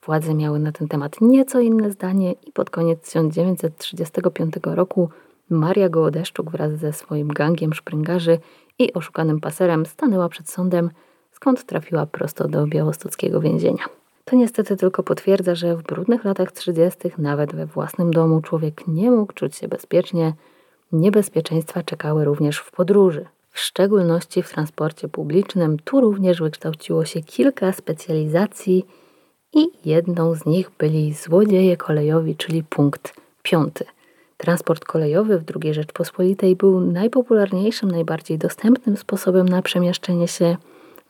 Władze 0.06 0.34
miały 0.34 0.58
na 0.58 0.72
ten 0.72 0.88
temat 0.88 1.20
nieco 1.20 1.60
inne 1.60 1.90
zdanie 1.90 2.32
i 2.32 2.52
pod 2.52 2.70
koniec 2.70 3.00
1935 3.00 4.54
roku 4.64 5.08
Maria 5.50 5.88
Gołodeszczuk 5.88 6.50
wraz 6.50 6.72
ze 6.72 6.92
swoim 6.92 7.28
gangiem 7.28 7.74
szpryngarzy 7.74 8.38
i 8.78 8.92
oszukanym 8.92 9.40
paserem 9.40 9.86
stanęła 9.86 10.28
przed 10.28 10.50
sądem, 10.50 10.90
skąd 11.32 11.66
trafiła 11.66 12.06
prosto 12.06 12.48
do 12.48 12.66
białostockiego 12.66 13.40
więzienia. 13.40 13.84
To 14.30 14.36
niestety 14.36 14.76
tylko 14.76 15.02
potwierdza, 15.02 15.54
że 15.54 15.76
w 15.76 15.82
brudnych 15.82 16.24
latach 16.24 16.52
30. 16.52 16.98
nawet 17.18 17.54
we 17.54 17.66
własnym 17.66 18.10
domu 18.10 18.40
człowiek 18.40 18.88
nie 18.88 19.10
mógł 19.10 19.32
czuć 19.32 19.56
się 19.56 19.68
bezpiecznie. 19.68 20.32
Niebezpieczeństwa 20.92 21.82
czekały 21.82 22.24
również 22.24 22.58
w 22.58 22.70
podróży, 22.70 23.26
w 23.50 23.60
szczególności 23.60 24.42
w 24.42 24.50
transporcie 24.50 25.08
publicznym. 25.08 25.78
Tu 25.84 26.00
również 26.00 26.40
wykształciło 26.40 27.04
się 27.04 27.22
kilka 27.22 27.72
specjalizacji 27.72 28.86
i 29.52 29.68
jedną 29.84 30.34
z 30.34 30.46
nich 30.46 30.70
byli 30.78 31.14
złodzieje 31.14 31.76
kolejowi, 31.76 32.36
czyli 32.36 32.62
punkt 32.62 33.14
piąty. 33.42 33.84
Transport 34.36 34.84
kolejowy 34.84 35.38
w 35.38 35.44
II 35.62 35.74
Rzeczpospolitej 35.74 36.56
był 36.56 36.80
najpopularniejszym, 36.80 37.90
najbardziej 37.90 38.38
dostępnym 38.38 38.96
sposobem 38.96 39.48
na 39.48 39.62
przemieszczenie 39.62 40.28
się 40.28 40.56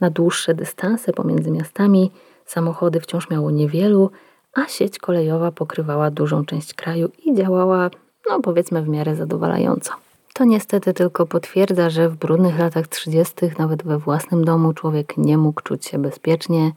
na 0.01 0.11
dłuższe 0.11 0.55
dystanse 0.55 1.13
pomiędzy 1.13 1.51
miastami– 1.51 2.11
Samochody 2.47 3.01
wciąż 3.01 3.31
miało 3.31 3.51
niewielu, 3.51 4.11
a 4.55 4.69
sieć 4.69 4.99
kolejowa 4.99 5.53
pokrywała 5.53 6.11
dużą 6.11 6.45
część 6.45 6.75
kraju 6.75 7.09
i 7.25 7.35
działała, 7.35 7.91
no 8.31 8.41
powiedzmy, 8.41 8.83
w 8.83 8.89
miarę 8.89 9.17
zadowalająco. 9.17 9.93
To 10.35 10.45
niestety 10.45 10.95
tylko 10.95 11.27
potwierdza, 11.27 11.91
że 11.91 12.09
w 12.09 12.17
brudnych 12.17 12.59
latach 12.59 12.89
30., 12.89 13.35
nawet 13.59 13.83
we 13.83 13.99
własnym 13.99 14.45
domu, 14.45 14.73
człowiek 14.73 15.17
nie 15.17 15.39
mógł 15.39 15.63
czuć 15.63 15.87
się 15.87 15.99
bezpiecznie. 15.99 16.73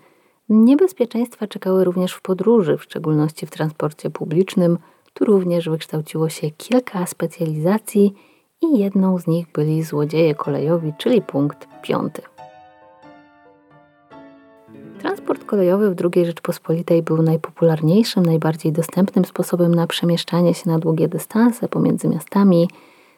Niebezpieczeństwa 0.50 1.48
czekały 1.48 1.84
również 1.84 2.14
w 2.14 2.22
podróży, 2.22 2.78
w 2.78 2.84
szczególności 2.84 3.46
w 3.46 3.52
transporcie 3.52 4.10
publicznym. 4.10 4.78
Tu 5.14 5.26
również 5.26 5.70
wykształciło 5.70 6.30
się 6.30 6.52
kilka 6.52 7.06
specjalizacji 7.06 8.14
i 8.62 8.80
jedną 8.80 9.18
z 9.18 9.28
nich 9.28 9.52
byli 9.52 9.84
złodzieje 9.84 10.36
kolejowi, 10.36 10.94
czyli 10.98 11.22
punkt 11.22 11.68
piąty. 11.82 12.22
Transport 15.00 15.46
kolejowy 15.46 15.96
w 15.96 16.02
II 16.16 16.26
Rzeczpospolitej 16.26 17.04
był 17.04 17.22
najpopularniejszym, 17.22 18.26
najbardziej 18.26 18.72
dostępnym 18.72 19.26
sposobem 19.26 19.76
na 19.76 19.88
przemieszczanie 19.88 20.54
się 20.54 20.70
na 20.70 20.80
długie 20.80 21.08
dystanse 21.08 21.68
pomiędzy 21.68 22.08
miastami. 22.08 22.70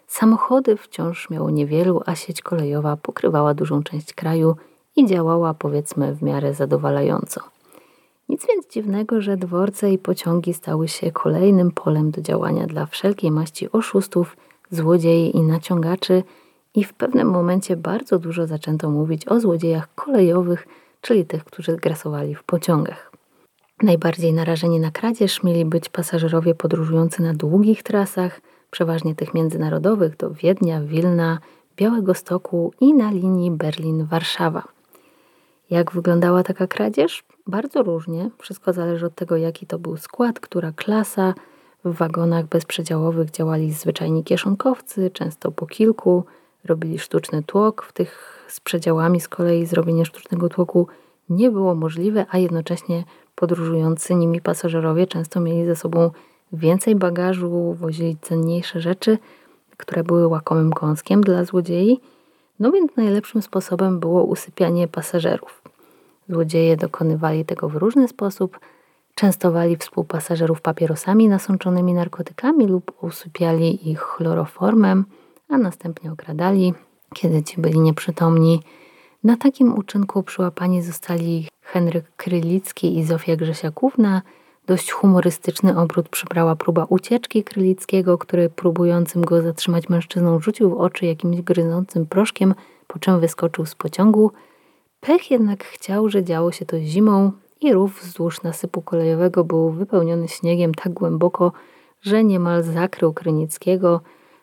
Samochody 0.08 0.78
wciąż 0.78 1.30
miało 1.30 1.50
niewielu, 1.50 2.02
a 2.06 2.16
sieć 2.16 2.42
kolejowa 2.42 2.98
pokrywała 2.98 3.54
dużą 3.54 3.84
część 3.84 4.14
kraju 4.14 4.56
i 4.96 5.06
działała 5.06 5.54
powiedzmy 5.54 6.16
w 6.16 6.22
miarę 6.22 6.54
zadowalająco. 6.54 7.42
Nic 8.30 8.48
więc 8.48 8.68
dziwnego, 8.68 9.22
że 9.22 9.38
dworce 9.38 9.92
i 9.92 9.98
pociągi 9.98 10.54
stały 10.54 10.88
się 10.88 11.12
kolejnym 11.12 11.72
polem 11.72 12.12
do 12.12 12.22
działania 12.22 12.68
dla 12.68 12.86
wszelkiej 12.86 13.32
maści 13.32 13.72
oszustów, 13.72 14.38
złodziei 14.72 15.38
i 15.38 15.42
naciągaczy 15.42 16.24
i 16.76 16.84
w 16.84 16.94
pewnym 16.94 17.30
momencie 17.30 17.76
bardzo 17.76 18.20
dużo 18.20 18.48
zaczęto 18.48 18.90
mówić 18.90 19.28
o 19.28 19.40
złodziejach 19.40 19.96
kolejowych– 19.96 20.68
czyli 21.02 21.26
tych, 21.26 21.44
którzy 21.44 21.76
grasowali 21.76 22.36
w 22.36 22.44
pociągach. 22.44 23.12
Najbardziej 23.84 24.34
narażeni 24.34 24.80
na 24.80 24.92
kradzież 24.92 25.44
mieli 25.44 25.66
być 25.66 25.90
pasażerowie 25.90 26.56
podróżujący 26.56 27.22
na 27.22 27.34
długich 27.34 27.84
trasach, 27.84 28.42
przeważnie 28.72 29.16
tych 29.16 29.34
międzynarodowych 29.34 30.18
do 30.18 30.32
Wiednia, 30.32 30.82
Wilna, 30.82 31.40
Białego 31.76 32.14
Stoku 32.14 32.74
i 32.80 32.94
na 32.94 33.12
linii 33.12 33.52
Berlin-Warszawa. 33.52 34.64
Jak 35.70 35.92
wyglądała 35.92 36.44
taka 36.44 36.68
kradzież? 36.68 37.24
Bardzo 37.48 37.84
różnie. 37.84 38.30
Wszystko 38.38 38.74
zależy 38.74 39.06
od 39.06 39.16
tego, 39.16 39.38
jaki 39.38 39.66
to 39.68 39.80
był 39.80 39.98
skład, 39.98 40.40
która 40.40 40.72
klasa. 40.72 41.34
W 41.86 41.96
wagonach 41.96 42.46
bezprzedziałowych 42.46 43.32
działali 43.32 43.74
zwyczajni 43.74 44.24
kieszonkowcy, 44.24 45.12
często 45.14 45.52
po 45.52 45.66
kilku, 45.66 46.24
robili 46.66 47.00
sztuczny 47.00 47.44
tłok. 47.44 47.86
W 47.86 47.94
tych 47.94 48.41
z 48.52 48.60
przedziałami 48.60 49.22
z 49.22 49.28
kolei 49.28 49.66
zrobienie 49.66 50.06
sztucznego 50.06 50.50
tłoku 50.50 50.88
nie 51.30 51.52
było 51.52 51.76
możliwe, 51.76 52.26
a 52.30 52.38
jednocześnie 52.38 53.04
podróżujący 53.36 54.16
nimi 54.16 54.42
pasażerowie 54.42 55.08
często 55.08 55.40
mieli 55.40 55.66
ze 55.66 55.76
sobą 55.76 56.12
więcej 56.54 56.96
bagażu, 56.96 57.74
wozili 57.80 58.18
cenniejsze 58.22 58.82
rzeczy, 58.82 59.18
które 59.78 60.04
były 60.04 60.28
łakomym 60.28 60.74
kąskiem 60.74 61.22
dla 61.22 61.44
złodziei. 61.44 62.00
No 62.60 62.72
więc 62.72 62.96
najlepszym 62.96 63.42
sposobem 63.42 64.00
było 64.00 64.24
usypianie 64.24 64.88
pasażerów. 64.88 65.62
Złodzieje 66.30 66.78
dokonywali 66.78 67.46
tego 67.46 67.70
w 67.70 67.76
różny 67.76 68.08
sposób. 68.08 68.60
Częstowali 69.16 69.78
współpasażerów 69.78 70.62
papierosami 70.62 71.30
nasączonymi 71.30 71.94
narkotykami 71.94 72.68
lub 72.68 73.04
usypiali 73.04 73.90
ich 73.92 74.00
chloroformem, 74.00 75.06
a 75.50 75.58
następnie 75.58 76.12
okradali, 76.12 76.74
kiedy 77.16 77.44
ci 77.44 77.62
byli 77.62 77.80
nieprzytomni. 77.80 78.64
Na 79.24 79.38
takim 79.38 79.78
uczynku 79.78 80.24
przyłapani 80.24 80.82
zostali 80.82 81.48
Henryk 81.62 82.06
Krylicki 82.16 82.98
i 82.98 83.04
Zofia 83.04 83.36
Grzesiakówna. 83.36 84.22
Dość 84.68 84.92
humorystyczny 84.92 85.80
obrót 85.80 86.10
przybrała 86.10 86.56
próba 86.56 86.86
ucieczki 86.90 87.44
Krylickiego, 87.44 88.18
który 88.18 88.50
próbującym 88.50 89.22
go 89.22 89.42
zatrzymać 89.42 89.90
mężczyzną 89.90 90.40
rzucił 90.40 90.70
w 90.70 90.78
oczy 90.82 91.06
jakimś 91.06 91.42
gryzącym 91.42 92.06
proszkiem, 92.06 92.56
po 92.88 93.00
czym 93.00 93.20
wyskoczył 93.20 93.66
z 93.66 93.76
pociągu– 93.76 94.32
Pech 95.02 95.32
jednak 95.32 95.64
chciał, 95.64 96.10
że 96.10 96.24
działo 96.24 96.52
się 96.52 96.66
to 96.66 96.80
zimą 96.80 97.32
i 97.62 97.74
rów 97.74 98.02
wzdłuż 98.02 98.44
nasypu 98.44 98.82
kolejowego 98.82 99.44
był 99.44 99.72
wypełniony 99.72 100.28
śniegiem 100.28 100.74
tak 100.74 100.94
głęboko, 100.94 101.52
że 102.02 102.24
niemal 102.24 102.64
zakrył 102.64 103.14
Krynickiego, 103.14 104.02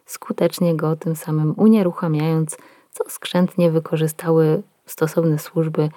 skutecznie 0.08 0.76
go 0.76 0.96
tym 0.96 1.16
samym 1.16 1.54
unieruchamiając, 1.56 2.58
co 2.90 3.04
skrzętnie 3.08 3.70
wykorzystały 3.70 4.62
stosowne 4.86 5.38
służby 5.38 5.88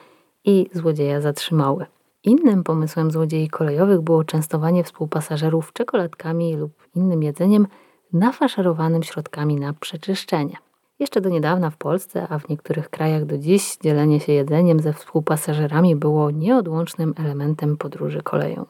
i 0.45 0.69
złodzieja 0.73 1.21
zatrzymały. 1.21 1.85
Innym 2.23 2.63
pomysłem 2.63 3.11
złodziei 3.11 3.49
kolejowych 3.49 4.01
było 4.01 4.23
częstowanie 4.23 4.83
współpasażerów 4.83 5.73
czekoladkami 5.73 6.55
lub 6.55 6.71
innym 6.95 7.23
jedzeniem 7.23 7.67
nafaszerowanym 8.13 9.03
środkami 9.03 9.55
na 9.55 9.73
przeczyszczenie. 9.73 10.57
Jeszcze 10.99 11.21
do 11.21 11.29
niedawna 11.29 11.69
w 11.69 11.77
Polsce, 11.77 12.27
a 12.29 12.39
w 12.39 12.49
niektórych 12.49 12.89
krajach 12.89 13.25
do 13.25 13.37
dziś, 13.37 13.77
dzielenie 13.77 14.19
się 14.19 14.33
jedzeniem 14.33 14.79
ze 14.79 14.93
współpasażerami 14.93 15.95
było 15.95 16.31
nieodłącznym 16.31 17.13
elementem 17.17 17.77
podróży 17.77 18.21
koleją. 18.23 18.65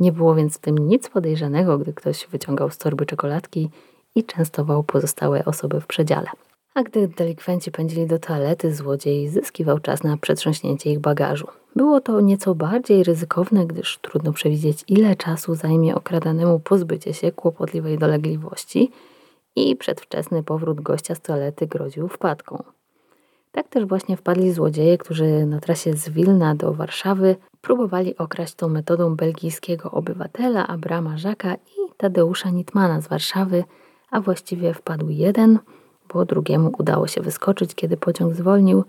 Nie 0.00 0.12
było 0.12 0.34
więc 0.34 0.56
w 0.56 0.60
tym 0.60 0.78
nic 0.78 1.08
podejrzanego, 1.08 1.78
gdy 1.78 1.92
ktoś 1.92 2.26
wyciągał 2.26 2.70
z 2.70 2.78
torby 2.78 3.06
czekoladki 3.06 3.70
i 4.20 4.24
częstował 4.24 4.82
pozostałe 4.82 5.44
osoby 5.44 5.80
w 5.80 5.86
przedziale. 5.86 6.26
A 6.74 6.82
gdy 6.82 7.08
delikwenci 7.08 7.70
pędzili 7.70 8.06
do 8.06 8.18
toalety, 8.18 8.74
złodziej 8.74 9.28
zyskiwał 9.28 9.78
czas 9.78 10.02
na 10.04 10.16
przetrząśnięcie 10.16 10.90
ich 10.90 10.98
bagażu. 10.98 11.46
Było 11.76 12.00
to 12.00 12.20
nieco 12.20 12.54
bardziej 12.54 13.04
ryzykowne, 13.04 13.66
gdyż 13.66 13.98
trudno 14.02 14.32
przewidzieć, 14.32 14.84
ile 14.88 15.16
czasu 15.16 15.54
zajmie 15.54 15.94
okradanemu 15.94 16.60
pozbycie 16.60 17.14
się 17.14 17.32
kłopotliwej 17.32 17.98
dolegliwości– 17.98 18.90
i 19.56 19.76
przedwczesny 19.76 20.42
powrót 20.42 20.80
gościa 20.80 21.14
z 21.14 21.20
toalety 21.20 21.66
groził 21.66 22.08
wpadką. 22.08 22.62
Tak 23.52 23.68
też 23.68 23.84
właśnie 23.84 24.16
wpadli 24.16 24.52
złodzieje, 24.52 24.98
którzy 24.98 25.46
na 25.46 25.60
trasie 25.60 25.94
z 25.94 26.08
Wilna 26.08 26.54
do 26.54 26.72
Warszawy 26.72 27.36
próbowali 27.60 28.16
okraść 28.16 28.54
tą 28.54 28.68
metodą 28.68 29.16
belgijskiego 29.16 29.90
obywatela 29.90 30.66
Abrama 30.66 31.18
Żaka 31.18 31.54
i 31.54 31.94
Tadeusza 31.96 32.50
Nitmana 32.50 33.00
z 33.00 33.08
Warszawy, 33.08 33.64
a 34.10 34.20
właściwie 34.20 34.74
wpadł 34.74 35.08
jeden, 35.08 35.58
bo 36.14 36.24
drugiemu 36.24 36.72
udało 36.78 37.06
się 37.06 37.20
wyskoczyć, 37.20 37.74
kiedy 37.74 37.96
pociąg 37.96 38.34
zwolnił. 38.34 38.84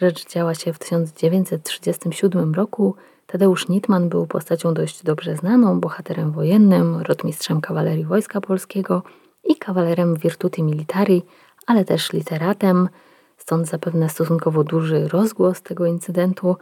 Rzecz 0.00 0.28
działa 0.28 0.54
się 0.54 0.72
w 0.72 0.78
1937 0.78 2.54
roku. 2.54 2.94
Tadeusz 3.26 3.68
Nitman 3.68 4.08
był 4.08 4.26
postacią 4.26 4.74
dość 4.74 5.02
dobrze 5.02 5.36
znaną, 5.36 5.80
bohaterem 5.80 6.32
wojennym, 6.32 7.00
rotmistrzem 7.00 7.60
kawalerii 7.60 8.04
Wojska 8.04 8.40
Polskiego– 8.40 9.02
i 9.44 9.56
kawalerem 9.56 10.16
Virtuti 10.16 10.62
Militari, 10.62 11.22
ale 11.66 11.84
też 11.84 12.12
literatem, 12.12 12.88
stąd 13.36 13.68
zapewne 13.68 14.08
stosunkowo 14.08 14.64
duży 14.64 15.08
rozgłos 15.08 15.62
tego 15.62 15.86
incydentu, 15.86 16.56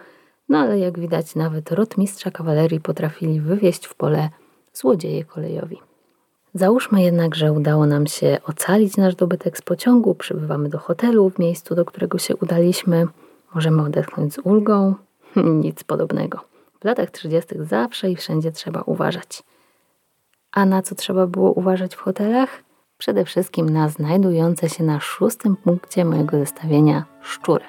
no 0.48 0.58
ale 0.58 0.78
jak 0.78 0.98
widać 0.98 1.34
nawet 1.34 1.72
rotmistrza 1.72 2.30
kawalerii 2.30 2.80
potrafili 2.80 3.40
wywieźć 3.40 3.86
w 3.86 3.94
pole 3.94 4.28
złodzieje 4.72 5.24
kolejowi. 5.24 5.80
Załóżmy 6.54 7.02
jednak, 7.02 7.34
że 7.34 7.52
udało 7.52 7.86
nam 7.86 8.06
się 8.06 8.38
ocalić 8.44 8.96
nasz 8.96 9.14
dobytek 9.14 9.58
z 9.58 9.62
pociągu, 9.62 10.14
przybywamy 10.14 10.68
do 10.68 10.78
hotelu 10.78 11.30
w 11.30 11.38
miejscu, 11.38 11.74
do 11.74 11.84
którego 11.84 12.18
się 12.18 12.36
udaliśmy, 12.36 13.06
możemy 13.54 13.82
odetchnąć 13.82 14.34
z 14.34 14.38
ulgą. 14.38 14.94
Nic 15.64 15.84
podobnego. 15.84 16.40
W 16.80 16.84
latach 16.84 17.10
30. 17.10 17.54
zawsze 17.60 18.10
i 18.10 18.16
wszędzie 18.16 18.52
trzeba 18.52 18.82
uważać. 18.82 19.42
A 20.52 20.66
na 20.66 20.82
co 20.82 20.94
trzeba 20.94 21.26
było 21.26 21.52
uważać 21.52 21.94
w 21.94 22.00
hotelach? 22.00 22.62
przede 23.00 23.24
wszystkim 23.24 23.70
na 23.70 23.88
znajdujące 23.88 24.68
się 24.68 24.84
na 24.84 25.00
szóstym 25.00 25.56
punkcie 25.56 26.04
mojego 26.04 26.38
zestawienia 26.38 27.04
szczury. 27.22 27.64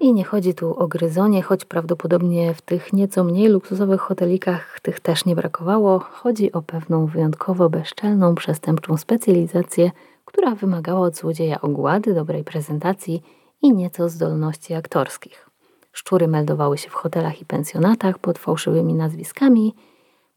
I 0.00 0.14
nie 0.14 0.24
chodzi 0.24 0.54
tu 0.54 0.78
o 0.78 0.88
gryzonie, 0.88 1.42
choć 1.42 1.64
prawdopodobnie 1.64 2.54
w 2.54 2.62
tych 2.62 2.92
nieco 2.92 3.24
mniej 3.24 3.48
luksusowych 3.48 4.00
hotelikach 4.00 4.80
tych 4.80 5.00
też 5.00 5.24
nie 5.24 5.36
brakowało. 5.36 5.98
Chodzi 5.98 6.52
o 6.52 6.62
pewną 6.62 7.06
wyjątkowo 7.06 7.70
bezczelną, 7.70 8.34
przestępczą 8.34 8.96
specjalizację, 8.96 9.90
która 10.24 10.54
wymagała 10.54 11.00
od 11.00 11.16
złodzieja 11.16 11.60
ogłady, 11.60 12.14
dobrej 12.14 12.44
prezentacji 12.44 13.22
i 13.62 13.72
nieco 13.72 14.08
zdolności 14.08 14.74
aktorskich. 14.74 15.50
Szczury 15.92 16.28
meldowały 16.28 16.78
się 16.78 16.90
w 16.90 16.94
hotelach 16.94 17.40
i 17.40 17.44
pensjonatach 17.44 18.18
pod 18.18 18.38
fałszywymi 18.38 18.94
nazwiskami 18.94 19.74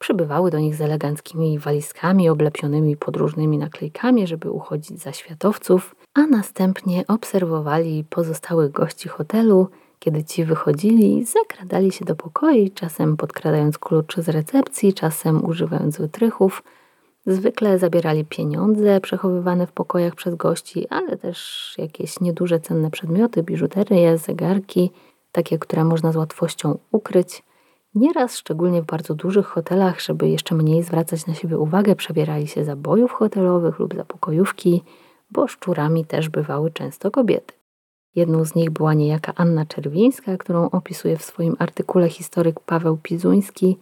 Przybywały 0.03 0.51
do 0.51 0.59
nich 0.59 0.75
z 0.75 0.81
eleganckimi 0.81 1.59
walizkami 1.59 2.29
oblepionymi 2.29 2.97
podróżnymi 2.97 3.57
naklejkami, 3.57 4.27
żeby 4.27 4.51
uchodzić 4.51 5.01
za 5.01 5.13
światowców, 5.13 5.95
a 6.13 6.21
następnie 6.27 7.07
obserwowali 7.07 8.03
pozostałych 8.09 8.71
gości 8.71 9.09
hotelu, 9.09 9.67
kiedy 9.99 10.23
ci 10.23 10.45
wychodzili, 10.45 11.25
zakradali 11.25 11.91
się 11.91 12.05
do 12.05 12.15
pokoi, 12.15 12.71
czasem 12.71 13.17
podkradając 13.17 13.77
kluczy 13.77 14.21
z 14.21 14.29
recepcji, 14.29 14.93
czasem 14.93 15.45
używając 15.45 15.97
wytrychów. 15.97 16.63
Zwykle 17.25 17.79
zabierali 17.79 18.25
pieniądze 18.25 19.01
przechowywane 19.01 19.67
w 19.67 19.71
pokojach 19.71 20.15
przez 20.15 20.35
gości, 20.35 20.87
ale 20.89 21.17
też 21.17 21.73
jakieś 21.77 22.19
nieduże 22.19 22.59
cenne 22.59 22.91
przedmioty, 22.91 23.43
biżuterię, 23.43 24.17
zegarki, 24.17 24.91
takie, 25.31 25.59
które 25.59 25.83
można 25.83 26.11
z 26.11 26.15
łatwością 26.15 26.77
ukryć. 26.91 27.43
Nieraz, 27.95 28.37
szczególnie 28.37 28.81
w 28.81 28.85
bardzo 28.85 29.15
dużych 29.15 29.45
hotelach, 29.45 30.01
żeby 30.01 30.29
jeszcze 30.29 30.55
mniej 30.55 30.83
zwracać 30.83 31.27
na 31.27 31.33
siebie 31.33 31.57
uwagę, 31.57 31.95
przebierali 31.95 32.47
się 32.47 32.63
za 32.63 32.75
bojów 32.75 33.11
hotelowych 33.11 33.79
lub 33.79 33.95
za 33.95 34.05
pokojówki, 34.05 34.83
bo 35.33 35.47
szczurami 35.47 36.05
też 36.05 36.29
bywały 36.29 36.71
często 36.71 37.11
kobiety. 37.11 37.53
Jedną 38.15 38.45
z 38.45 38.55
nich 38.55 38.69
była 38.69 38.93
niejaka 38.93 39.33
Anna 39.35 39.65
Czerwińska, 39.65 40.37
którą 40.37 40.69
opisuje 40.69 41.17
w 41.17 41.23
swoim 41.23 41.55
artykule 41.59 42.09
historyk 42.09 42.59
Paweł 42.59 42.97
Pizuński. 43.03 43.77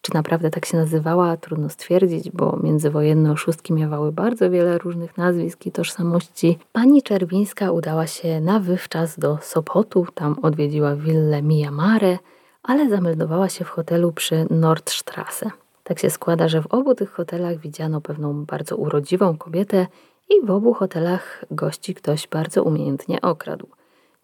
Czy 0.00 0.14
naprawdę 0.14 0.50
tak 0.50 0.66
się 0.66 0.76
nazywała, 0.76 1.36
trudno 1.36 1.68
stwierdzić, 1.68 2.30
bo 2.30 2.58
międzywojenne 2.62 3.32
oszustki 3.32 3.72
miewały 3.72 4.12
bardzo 4.12 4.50
wiele 4.50 4.78
różnych 4.78 5.16
nazwisk 5.16 5.66
i 5.66 5.72
tożsamości. 5.72 6.58
Pani 6.72 7.02
Czerwińska 7.02 7.72
udała 7.72 8.06
się 8.06 8.40
na 8.40 8.60
wywczas 8.60 9.18
do 9.18 9.38
Sopotu, 9.42 10.06
tam 10.14 10.36
odwiedziła 10.42 10.96
willę 10.96 11.42
Mia 11.42 11.70
Mare– 11.70 12.18
ale 12.62 12.88
zameldowała 12.88 13.48
się 13.48 13.64
w 13.64 13.68
hotelu 13.68 14.12
przy 14.12 14.46
Nordstrasse. 14.50 15.50
Tak 15.84 15.98
się 15.98 16.10
składa, 16.10 16.48
że 16.48 16.62
w 16.62 16.66
obu 16.66 16.94
tych 16.94 17.10
hotelach 17.10 17.58
widziano 17.58 18.00
pewną 18.00 18.44
bardzo 18.44 18.76
urodziwą 18.76 19.36
kobietę 19.36 19.86
i 20.28 20.46
w 20.46 20.50
obu 20.50 20.74
hotelach 20.74 21.44
gości 21.50 21.94
ktoś 21.94 22.28
bardzo 22.28 22.62
umiejętnie 22.62 23.20
okradł. 23.20 23.66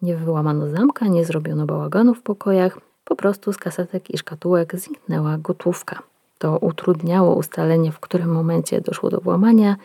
Nie 0.03 0.17
wyłamano 0.17 0.69
zamka, 0.69 1.07
nie 1.07 1.25
zrobiono 1.25 1.67
bałaganu 1.67 2.15
w 2.15 2.23
pokojach, 2.23 2.79
po 3.05 3.17
prostu 3.17 3.53
z 3.53 3.57
kasetek 3.57 4.11
i 4.11 4.19
szkatułek 4.19 4.77
zniknęła 4.77 5.39
gotówka. 5.39 6.03
To 6.39 6.59
utrudniało 6.59 7.35
ustalenie, 7.35 7.93
w 7.93 8.01
którym 8.01 8.33
momencie 8.33 8.81
doszło 8.81 9.11
do 9.11 9.21
włamania, 9.21 9.77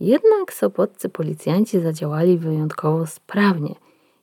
jednak 0.00 0.52
sopoccy 0.52 1.08
policjanci 1.08 1.80
zadziałali 1.80 2.38
wyjątkowo 2.38 3.06
sprawnie 3.06 3.74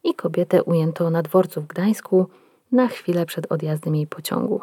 i 0.04 0.14
kobietę 0.14 0.64
ujęto 0.64 1.10
na 1.10 1.22
dworcu 1.22 1.62
w 1.62 1.68
Gdańsku, 1.68 2.28
na 2.72 2.88
chwilę 2.88 3.26
przed 3.26 3.52
odjazdem 3.52 3.96
jej 3.96 4.08
pociągu. 4.08 4.62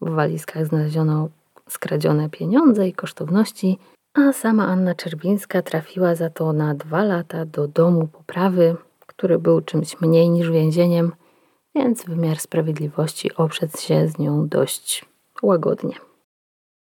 W 0.00 0.10
walizkach 0.10 0.66
znaleziono 0.66 1.28
skradzione 1.68 2.30
pieniądze 2.30 2.88
i 2.88 2.92
kosztowności, 2.92 3.78
a 4.14 4.32
sama 4.32 4.66
Anna 4.66 4.94
Czerwińska 4.94 5.62
trafiła 5.62 6.14
za 6.14 6.30
to 6.30 6.52
na 6.52 6.74
dwa 6.74 7.04
lata 7.04 7.44
do 7.44 7.68
domu 7.68 8.06
poprawy, 8.06 8.76
który 9.06 9.38
był 9.38 9.60
czymś 9.60 10.00
mniej 10.00 10.30
niż 10.30 10.50
więzieniem, 10.50 11.12
więc 11.74 12.04
wymiar 12.04 12.38
sprawiedliwości 12.38 13.34
obszedł 13.34 13.78
się 13.78 14.08
z 14.08 14.18
nią 14.18 14.48
dość 14.48 15.04
łagodnie. 15.42 15.94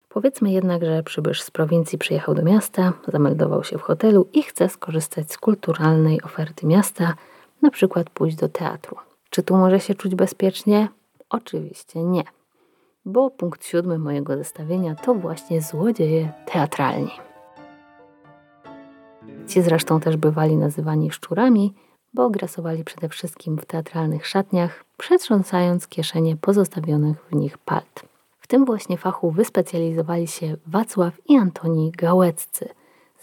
Powiedzmy 0.09 0.53
jednak, 0.53 0.85
że 0.85 1.03
przybysz 1.03 1.43
z 1.43 1.51
prowincji 1.51 1.99
przyjechał 1.99 2.35
do 2.35 2.43
miasta, 2.43 2.93
zameldował 3.09 3.65
się 3.65 3.79
w 3.79 3.83
hotelu 3.83 4.29
i 4.33 4.43
chce 4.43 4.69
skorzystać 4.69 5.33
z 5.33 5.39
kulturalnej 5.39 6.23
oferty 6.23 6.67
miasta, 6.67 7.15
na 7.63 7.71
przykład 7.71 8.11
pójść 8.11 8.37
do 8.37 8.49
teatru. 8.49 8.97
Czy 9.31 9.43
tu 9.43 9.57
może 9.57 9.81
się 9.81 9.95
czuć 9.95 10.15
bezpiecznie? 10.15 10.89
Oczywiście 11.31 12.03
nie. 12.03 12.36
Bo 13.09 13.31
punkt 13.31 13.65
siódmy 13.67 13.99
mojego 13.99 14.37
zestawienia 14.37 14.95
to 14.95 15.15
właśnie 15.15 15.63
złodzieje 15.63 16.33
teatralni. 16.53 17.11
Ci 19.47 19.63
zresztą 19.63 20.01
też 20.01 20.17
bywali 20.17 20.57
nazywani 20.57 21.11
szczurami, 21.11 21.75
bo 22.15 22.31
grasowali 22.31 22.85
przede 22.85 23.09
wszystkim 23.09 23.59
w 23.59 23.67
teatralnych 23.67 24.27
szatniach, 24.27 24.85
przetrząsając 24.97 25.89
kieszenie 25.89 26.37
pozostawionych 26.37 27.25
w 27.31 27.35
nich 27.35 27.59
palt. 27.59 28.05
W 28.41 28.47
tym 28.47 28.65
właśnie 28.65 28.97
fachu 28.99 29.31
wyspecjalizowali 29.31 30.27
się 30.27 30.57
Wacław 30.67 31.13
i 31.29 31.37
Antoni 31.37 31.93
Gałeccy. 31.93 32.69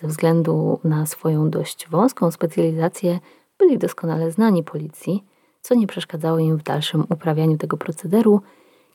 Ze 0.01 0.07
względu 0.07 0.79
na 0.83 1.05
swoją 1.05 1.49
dość 1.49 1.89
wąską 1.89 2.31
specjalizację 2.31 3.19
byli 3.57 3.77
doskonale 3.77 4.31
znani 4.31 4.63
policji, 4.63 5.23
co 5.61 5.75
nie 5.75 5.87
przeszkadzało 5.87 6.39
im 6.39 6.57
w 6.57 6.63
dalszym 6.63 7.05
uprawianiu 7.09 7.57
tego 7.57 7.77
procederu. 7.77 8.41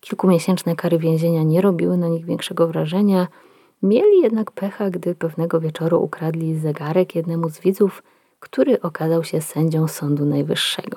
Kilkumiesięczne 0.01 0.77
kary 0.77 0.99
więzienia 0.99 1.43
nie 1.43 1.61
robiły 1.61 1.97
na 1.97 2.09
nich 2.09 2.25
większego 2.25 2.67
wrażenia. 2.67 3.29
Mieli 3.83 4.21
jednak 4.21 4.51
pecha, 4.51 4.91
gdy 4.91 5.15
pewnego 5.15 5.61
wieczoru 5.61 6.03
ukradli 6.03 6.59
zegarek 6.59 7.15
jednemu 7.15 7.49
z 7.49 7.61
widzów, 7.61 8.03
który 8.41 8.81
okazał 8.83 9.25
się 9.25 9.41
sędzią 9.41 9.89
Sądu 9.89 10.25
Najwyższego. 10.25 10.97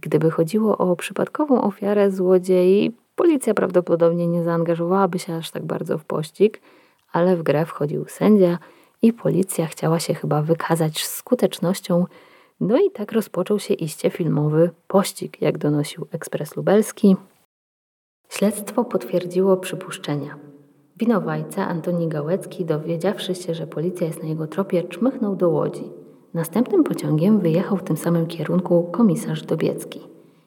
Gdyby 0.00 0.30
chodziło 0.30 0.78
o 0.78 0.96
przypadkową 0.96 1.62
ofiarę 1.62 2.10
złodziei, 2.10 2.92
policja 3.16 3.54
prawdopodobnie 3.54 4.26
nie 4.26 4.44
zaangażowałaby 4.44 5.18
się 5.18 5.34
aż 5.34 5.50
tak 5.50 5.64
bardzo 5.64 5.98
w 5.98 6.04
pościg, 6.04 6.60
ale 7.12 7.36
w 7.36 7.42
grę 7.42 7.66
wchodził 7.66 8.04
sędzia 8.08 8.58
i 9.02 9.12
policja 9.12 9.66
chciała 9.66 10.00
się 10.00 10.14
chyba 10.14 10.42
wykazać 10.42 11.06
skutecznością 11.06 12.06
no 12.60 12.78
i 12.78 12.90
tak 12.90 13.12
rozpoczął 13.12 13.58
się 13.58 13.74
iście 13.74 14.10
filmowy 14.10 14.70
pościg, 14.88 15.42
jak 15.42 15.58
donosił 15.58 16.06
Ekspres 16.12 16.56
Lubelski. 16.56 17.16
Śledztwo 18.28 18.84
potwierdziło 18.84 19.56
przypuszczenia. 19.56 20.38
Winowajca 20.96 21.68
Antoni 21.68 22.08
Gałecki, 22.08 22.64
dowiedziawszy 22.64 23.34
się, 23.34 23.54
że 23.54 23.66
policja 23.66 24.06
jest 24.06 24.22
na 24.22 24.28
jego 24.28 24.46
tropie, 24.46 24.82
czmychnął 24.82 25.36
do 25.36 25.50
Łodzi. 25.50 25.84
Następnym 26.34 26.84
pociągiem 26.84 27.40
wyjechał 27.40 27.76
w 27.76 27.82
tym 27.82 27.96
samym 27.96 28.26
kierunku 28.26 28.88
komisarz 28.92 29.42
Dobiecki. 29.42 30.00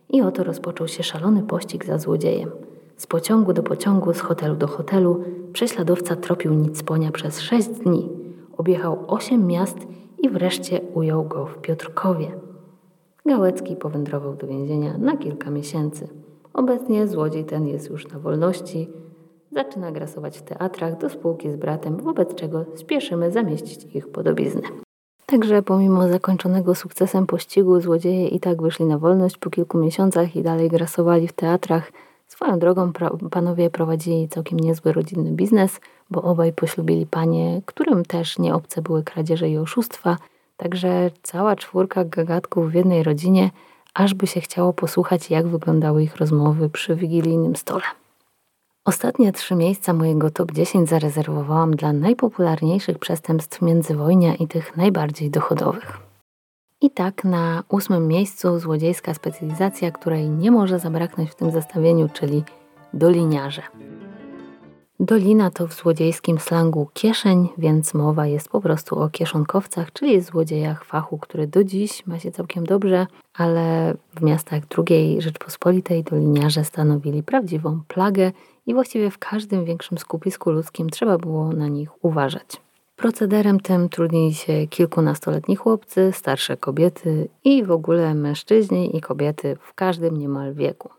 I 0.10 0.22
oto 0.22 0.44
rozpoczął 0.44 0.88
się 0.88 1.04
szalony 1.04 1.44
pościg 1.44 1.86
za 1.86 1.98
złodziejem. 1.98 2.50
Z 2.98 3.08
pociągu 3.08 3.54
do 3.54 3.64
pociągu, 3.64 4.14
z 4.14 4.20
hotelu 4.20 4.56
do 4.56 4.68
hotelu, 4.68 5.24
prześladowca 5.54 6.16
tropił 6.16 6.54
nic 6.54 6.84
ponia 6.84 7.12
przez 7.12 7.40
sześć 7.40 7.68
dni. 7.68 8.10
Objechał 8.58 8.98
osiem 9.08 9.48
miast 9.48 9.78
i 10.20 10.30
wreszcie 10.30 10.82
ujął 10.94 11.24
go 11.24 11.46
w 11.46 11.58
Piotrkowie. 11.58 12.32
Gałecki 13.26 13.76
powędrował 13.76 14.36
do 14.36 14.48
więzienia 14.48 14.98
na 14.98 15.18
kilka 15.18 15.52
miesięcy. 15.52 16.08
Obecnie 16.54 17.08
złodziej 17.08 17.46
ten 17.46 17.68
jest 17.68 17.90
już 17.90 18.08
na 18.08 18.20
wolności, 18.20 18.90
zaczyna 19.52 19.92
grasować 19.92 20.38
w 20.38 20.42
teatrach 20.42 20.98
do 20.98 21.10
spółki 21.10 21.52
z 21.52 21.56
bratem, 21.56 21.98
wobec 21.98 22.36
czego 22.36 22.66
spieszymy 22.76 23.32
zamieścić 23.32 23.96
ich 23.96 24.08
podobizny. 24.08 24.62
Także 25.26 25.62
pomimo 25.62 26.08
zakończonego 26.08 26.76
sukcesem 26.76 27.28
pościgu, 27.28 27.82
złodzieje 27.82 28.28
i 28.28 28.40
tak 28.40 28.62
wyszli 28.62 28.86
na 28.86 28.98
wolność 28.98 29.38
po 29.38 29.50
kilku 29.50 29.78
miesiącach 29.78 30.36
i 30.36 30.44
dalej 30.44 30.70
grasowali 30.70 31.28
w 31.28 31.34
teatrach. 31.34 31.92
Swoją 32.28 32.60
drogą 32.60 32.92
panowie 33.32 33.70
prowadzili 33.70 34.30
całkiem 34.30 34.60
niezły 34.60 34.94
rodzinny 34.94 35.32
biznes– 35.32 35.80
bo 36.12 36.22
obaj 36.22 36.54
poślubili 36.54 37.06
panie, 37.06 37.62
którym 37.66 38.06
też 38.06 38.40
nie 38.40 38.56
obce 38.56 38.82
były 38.82 39.04
kradzieże 39.04 39.50
i 39.50 39.58
oszustwa, 39.58 40.18
także 40.58 41.12
cała 41.24 41.56
czwórka 41.56 42.06
gagatków 42.06 42.72
w 42.72 42.74
jednej 42.74 43.04
rodzinie, 43.04 43.50
aż 43.94 44.14
by 44.14 44.28
się 44.28 44.42
chciało 44.42 44.74
posłuchać, 44.74 45.30
jak 45.30 45.48
wyglądały 45.48 46.04
ich 46.04 46.16
rozmowy 46.16 46.70
przy 46.70 46.96
wigilijnym 46.96 47.56
stole. 47.56 47.84
Ostatnie 48.86 49.32
trzy 49.32 49.56
miejsca 49.56 49.94
mojego 49.94 50.32
top 50.32 50.52
10 50.52 50.90
zarezerwowałam 50.90 51.76
dla 51.76 51.94
najpopularniejszych 51.94 53.00
przestępstw 53.00 53.62
międzywojnia 53.62 54.36
i 54.36 54.48
tych 54.48 54.78
najbardziej 54.78 55.30
dochodowych. 55.30 55.98
I 56.82 56.92
tak 56.92 57.24
na 57.24 57.64
ósmym 57.70 58.08
miejscu 58.08 58.60
złodziejska 58.60 59.14
specjalizacja, 59.14 59.92
której 59.92 60.30
nie 60.30 60.52
może 60.52 60.80
zabraknąć 60.80 61.32
w 61.32 61.36
tym 61.36 61.52
zestawieniu, 61.52 62.10
czyli 62.14 62.44
doliniarze. 62.94 63.62
Dolina 65.02 65.52
to 65.52 65.68
w 65.68 65.74
złodziejskim 65.74 66.40
slangu 66.40 66.90
kieszeń, 66.94 67.50
więc 67.58 67.94
mowa 67.94 68.28
jest 68.28 68.50
po 68.50 68.62
prostu 68.62 69.00
o 69.00 69.10
kieszonkowcach, 69.10 69.94
czyli 69.94 70.22
złodziejach 70.22 70.86
fachu, 70.86 71.18
który 71.18 71.48
do 71.48 71.64
dziś 71.64 72.06
ma 72.06 72.20
się 72.20 72.32
całkiem 72.32 72.66
dobrze, 72.66 73.08
ale 73.34 73.96
w 74.16 74.22
miastach 74.22 74.64
II 74.78 75.22
Rzeczpospolitej 75.22 76.04
doliniarze 76.04 76.64
stanowili 76.64 77.24
prawdziwą 77.24 77.82
plagę 77.88 78.32
i 78.66 78.74
właściwie 78.74 79.12
w 79.12 79.18
każdym 79.18 79.66
większym 79.66 79.98
skupisku 79.98 80.52
ludzkim 80.52 80.90
trzeba 80.90 81.18
było 81.18 81.54
na 81.54 81.68
nich 81.68 82.06
uważać. 82.06 82.62
Procederem 82.96 83.60
tym 83.60 83.90
trudnili 83.90 84.34
się 84.34 84.68
kilkunastoletni 84.68 85.56
chłopcy, 85.56 86.12
starsze 86.14 86.58
kobiety 86.58 87.28
i 87.44 87.64
w 87.64 87.72
ogóle 87.72 88.16
mężczyźni 88.16 88.98
i 88.98 89.02
kobiety 89.02 89.58
w 89.62 89.74
każdym 89.74 90.18
niemal 90.18 90.54
wieku. 90.54 90.90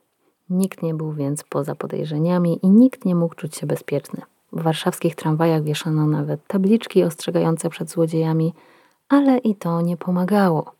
Nikt 0.51 0.83
nie 0.83 0.95
był 0.95 1.13
więc 1.13 1.45
poza 1.45 1.75
podejrzeniami 1.75 2.59
i 2.63 2.71
nikt 2.71 3.05
nie 3.05 3.15
mógł 3.15 3.35
czuć 3.35 3.57
się 3.57 3.67
bezpieczny. 3.67 4.23
W 4.53 4.63
warszawskich 4.63 5.15
tramwajach 5.15 5.63
wieszano 5.63 6.07
nawet 6.07 6.47
tabliczki 6.47 7.03
ostrzegające 7.03 7.71
przed 7.71 7.91
złodziejami, 7.91 8.55
ale 9.09 9.39
i 9.39 9.55
to 9.55 9.81
nie 9.81 9.97
pomagało. 9.97 10.73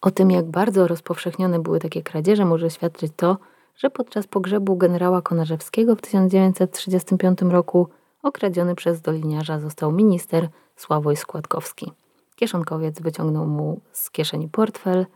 O 0.00 0.10
tym, 0.10 0.30
jak 0.30 0.44
bardzo 0.44 0.88
rozpowszechnione 0.88 1.58
były 1.58 1.80
takie 1.80 2.02
kradzieże, 2.02 2.44
może 2.44 2.70
świadczyć 2.70 3.12
to, 3.16 3.36
że 3.76 3.90
podczas 3.90 4.26
pogrzebu 4.26 4.76
generała 4.76 5.22
Konarzewskiego 5.22 5.96
w 5.96 6.00
1935 6.00 7.42
roku 7.42 7.88
okradziony 8.22 8.74
przez 8.74 9.00
doliniarza 9.00 9.60
został 9.60 9.92
minister 9.92 10.48
Sławoj 10.76 11.16
Składkowski. 11.16 11.92
Kieszonkowiec 12.36 13.00
wyciągnął 13.00 13.46
mu 13.46 13.80
z 13.92 14.10
kieszeni 14.10 14.48
portfel. 14.48 15.06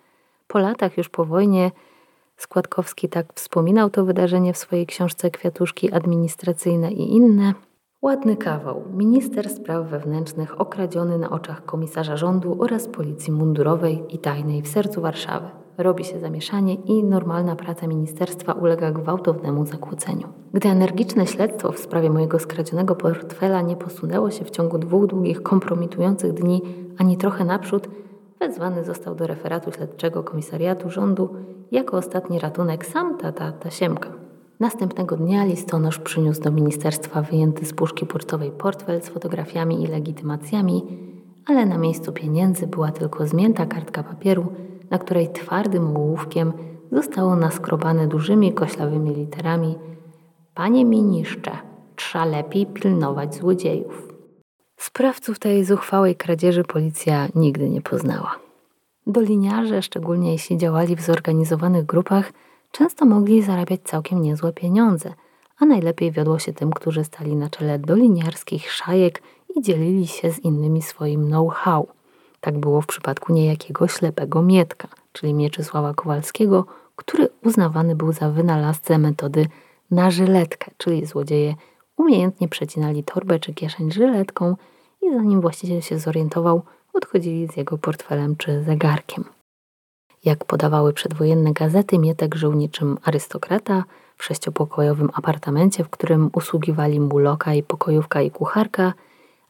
Po 0.48 0.59
latach, 0.59 0.96
już 0.96 1.09
po 1.09 1.24
wojnie, 1.24 1.70
Składkowski 2.37 3.09
tak 3.09 3.27
wspominał 3.35 3.90
to 3.90 4.05
wydarzenie 4.05 4.53
w 4.53 4.59
swojej 4.59 4.87
książce 4.87 5.31
Kwiatuszki 5.31 5.92
administracyjne 5.92 6.92
i 6.92 7.14
inne. 7.16 7.55
Ładny 8.03 8.37
kawał. 8.37 8.83
Minister 8.94 9.51
spraw 9.51 9.87
wewnętrznych 9.87 10.61
okradziony 10.61 11.18
na 11.18 11.31
oczach 11.31 11.64
komisarza 11.64 12.16
rządu 12.16 12.57
oraz 12.59 12.88
policji 12.88 13.33
mundurowej 13.33 14.03
i 14.09 14.18
tajnej 14.18 14.62
w 14.62 14.68
sercu 14.68 15.01
Warszawy. 15.01 15.46
Robi 15.79 16.05
się 16.05 16.20
zamieszanie 16.20 16.75
i 16.75 17.05
normalna 17.05 17.57
praca 17.57 17.87
ministerstwa 17.87 18.53
ulega 18.53 18.90
gwałtownemu 18.90 19.66
zakłóceniu. 19.66 20.29
Gdy 20.53 20.68
energiczne 20.68 21.27
śledztwo 21.27 21.72
w 21.72 21.79
sprawie 21.79 22.11
mojego 22.11 22.38
skradzionego 22.38 22.94
portfela 22.94 23.62
nie 23.62 23.77
posunęło 23.77 24.31
się 24.31 24.44
w 24.44 24.51
ciągu 24.51 24.79
dwóch 24.79 25.07
długich, 25.07 25.42
kompromitujących 25.42 26.33
dni 26.33 26.62
ani 26.99 27.16
trochę 27.16 27.44
naprzód, 27.44 27.88
wezwany 28.40 28.85
został 28.85 29.14
do 29.14 29.27
referatu 29.27 29.72
śledczego 29.72 30.22
komisariatu 30.22 30.90
rządu 30.90 31.37
jako 31.72 31.96
ostatni 31.96 32.38
ratunek 32.38 32.87
sam 32.87 33.18
tata 33.18 33.52
Tasiemka. 33.52 34.12
Następnego 34.61 35.16
dnia 35.16 35.44
listonosz 35.44 35.98
przyniósł 35.98 36.42
do 36.42 36.50
ministerstwa 36.50 37.22
wyjęty 37.22 37.66
z 37.66 37.72
puszki 37.72 38.07
pocztowej 38.07 38.50
portfel 38.50 39.02
z 39.02 39.09
fotografiami 39.09 39.83
i 39.83 39.87
legitymacjami, 39.87 40.83
ale 41.46 41.66
na 41.66 41.79
miejscu 41.79 42.12
pieniędzy 42.12 42.66
była 42.66 42.92
tylko 42.92 43.26
zmięta 43.26 43.66
kartka 43.66 44.02
papieru, 44.02 44.46
na 44.90 44.98
której 44.98 45.33
twardym 45.33 45.96
ołówkiem 45.96 46.52
zostało 46.92 47.37
naskrobane 47.37 48.07
dużymi 48.07 48.52
koślawymi 48.52 49.14
literami 49.14 49.79
Panie 50.55 50.85
ministrze, 50.85 51.50
trzeba 51.96 52.24
lepiej 52.24 52.66
pilnować 52.66 53.35
złodziejów. 53.35 54.09
Sprawców 54.76 55.38
tej 55.38 55.64
zuchwałej 55.64 56.16
kradzieży 56.16 56.64
policja 56.64 57.29
nigdy 57.35 57.70
nie 57.70 57.83
poznała. 57.83 58.45
Doliniarze, 59.07 59.83
szczególnie 59.83 60.33
jeśli 60.33 60.59
działali 60.59 60.97
w 60.97 61.01
zorganizowanych 61.01 61.87
grupach, 61.87 62.33
często 62.71 63.07
mogli 63.07 63.42
zarabiać 63.42 63.81
całkiem 63.85 64.23
niezłe 64.23 64.53
pieniądze, 64.53 65.14
a 65.59 65.64
najlepiej 65.64 66.12
wiodło 66.12 66.38
się 66.38 66.53
tym, 66.53 66.71
którzy 66.71 67.05
stali 67.05 67.37
na 67.37 67.51
czele 67.51 67.79
doliniarskich 67.79 68.73
szajek 68.73 69.23
i 69.57 69.62
dzielili 69.62 70.07
się 70.07 70.33
z 70.33 70.38
innymi 70.38 70.83
swoim 70.83 71.27
know-how. 71.27 71.88
Tak 72.40 72.59
było 72.59 72.81
w 72.81 72.87
przypadku 72.87 73.33
niejakiego 73.33 73.88
ślepego 73.88 74.42
Mietka, 74.42 74.88
czyli 75.12 75.35
Mieczysława 75.35 75.95
Kowalskiego, 75.95 76.66
który 76.97 77.29
uznawany 77.45 77.97
był 77.97 78.12
za 78.12 78.31
wynalazcę 78.31 78.99
metody 78.99 79.47
na 79.90 80.11
żyletkę, 80.11 80.71
czyli 80.77 81.07
złodzieje 81.07 81.55
umiejętnie 81.97 82.49
przecinali 82.49 83.05
torbę 83.05 83.38
czy 83.38 83.55
kieszeń 83.55 83.92
żyletką 83.92 84.57
i 85.03 85.11
zanim 85.11 85.40
właściciel 85.40 85.81
się 85.83 85.99
zorientował, 85.99 86.62
odchodzili 86.96 87.48
z 87.48 87.56
jego 87.56 87.78
portfelem 87.78 88.37
czy 88.37 88.62
zegarkiem. 88.62 89.24
Jak 90.24 90.44
podawały 90.44 90.92
przedwojenne 90.92 91.52
gazety, 91.52 91.98
Mietek 91.98 92.35
żył 92.35 92.52
niczym 92.52 92.98
arystokrata 93.04 93.85
w 94.16 94.24
sześciopokojowym 94.24 95.11
apartamencie, 95.14 95.85
w 95.85 95.90
którym 95.90 96.30
usługiwali 96.32 97.00
mu 97.00 97.18
loka 97.18 97.54
i 97.54 97.62
pokojówka 97.62 98.22
i 98.22 98.30
kucharka, 98.30 98.92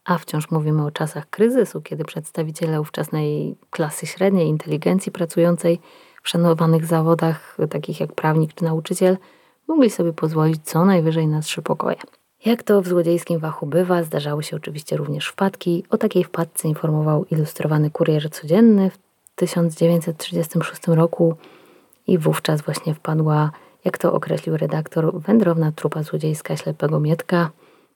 a 0.05 0.19
wciąż 0.19 0.51
mówimy 0.51 0.85
o 0.87 0.91
czasach 0.91 1.31
kryzysu, 1.31 1.81
kiedy 1.81 2.05
przedstawiciele 2.05 2.81
ówczesnej 2.81 3.57
klasy 3.71 4.07
średniej, 4.07 4.49
inteligencji 4.49 5.13
pracującej 5.13 5.81
w 6.23 6.29
szanowanych 6.29 6.87
zawodach, 6.87 7.57
takich 7.71 8.01
jak 8.01 8.13
prawnik 8.13 8.55
czy 8.55 8.65
nauczyciel, 8.65 9.19
mogli 9.69 9.91
sobie 9.91 10.13
pozwolić 10.13 10.63
co 10.65 10.85
najwyżej 10.85 11.27
na 11.27 11.41
trzy 11.41 11.63
pokoje. 11.63 11.97
Jak 12.47 12.63
to 12.63 12.83
w 12.83 12.89
złodziejskim 12.89 13.39
wachu 13.39 13.67
bywa, 13.67 14.03
zdarzały 14.03 14.43
się 14.43 14.57
oczywiście 14.57 14.97
również 14.97 15.29
wpadki. 15.29 15.85
O 15.91 15.99
takiej 15.99 16.25
wpadce 16.25 16.69
informował 16.69 17.25
ilustrowany 17.31 17.91
kurier 17.91 18.31
codzienny 18.31 18.91
w 18.91 18.99
1936 19.35 20.87
roku 20.87 21.35
i 22.07 22.19
wówczas 22.19 22.63
właśnie 22.63 22.95
wpadła, 22.95 23.51
jak 23.85 23.99
to 23.99 24.13
określił 24.13 24.57
redaktor, 24.57 25.21
wędrowna 25.21 25.73
trupa 25.73 26.03
złodziejska 26.03 26.57
ślepego 26.57 27.01
Mietka, 27.01 27.51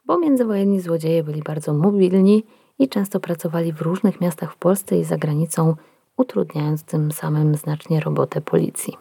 bo 0.06 0.18
międzywojenni 0.18 0.80
złodzieje 0.80 1.24
byli 1.24 1.42
bardzo 1.42 1.74
mobilni 1.74 2.44
i 2.78 2.88
często 2.88 3.20
pracowali 3.20 3.72
w 3.72 3.82
różnych 3.82 4.20
miastach 4.20 4.52
w 4.52 4.56
Polsce 4.56 4.98
i 4.98 5.04
za 5.04 5.16
granicą, 5.16 5.74
utrudniając 6.16 6.84
tym 6.84 7.12
samym 7.12 7.54
znacznie 7.54 8.00
robotę 8.00 8.40
policji. 8.40 8.96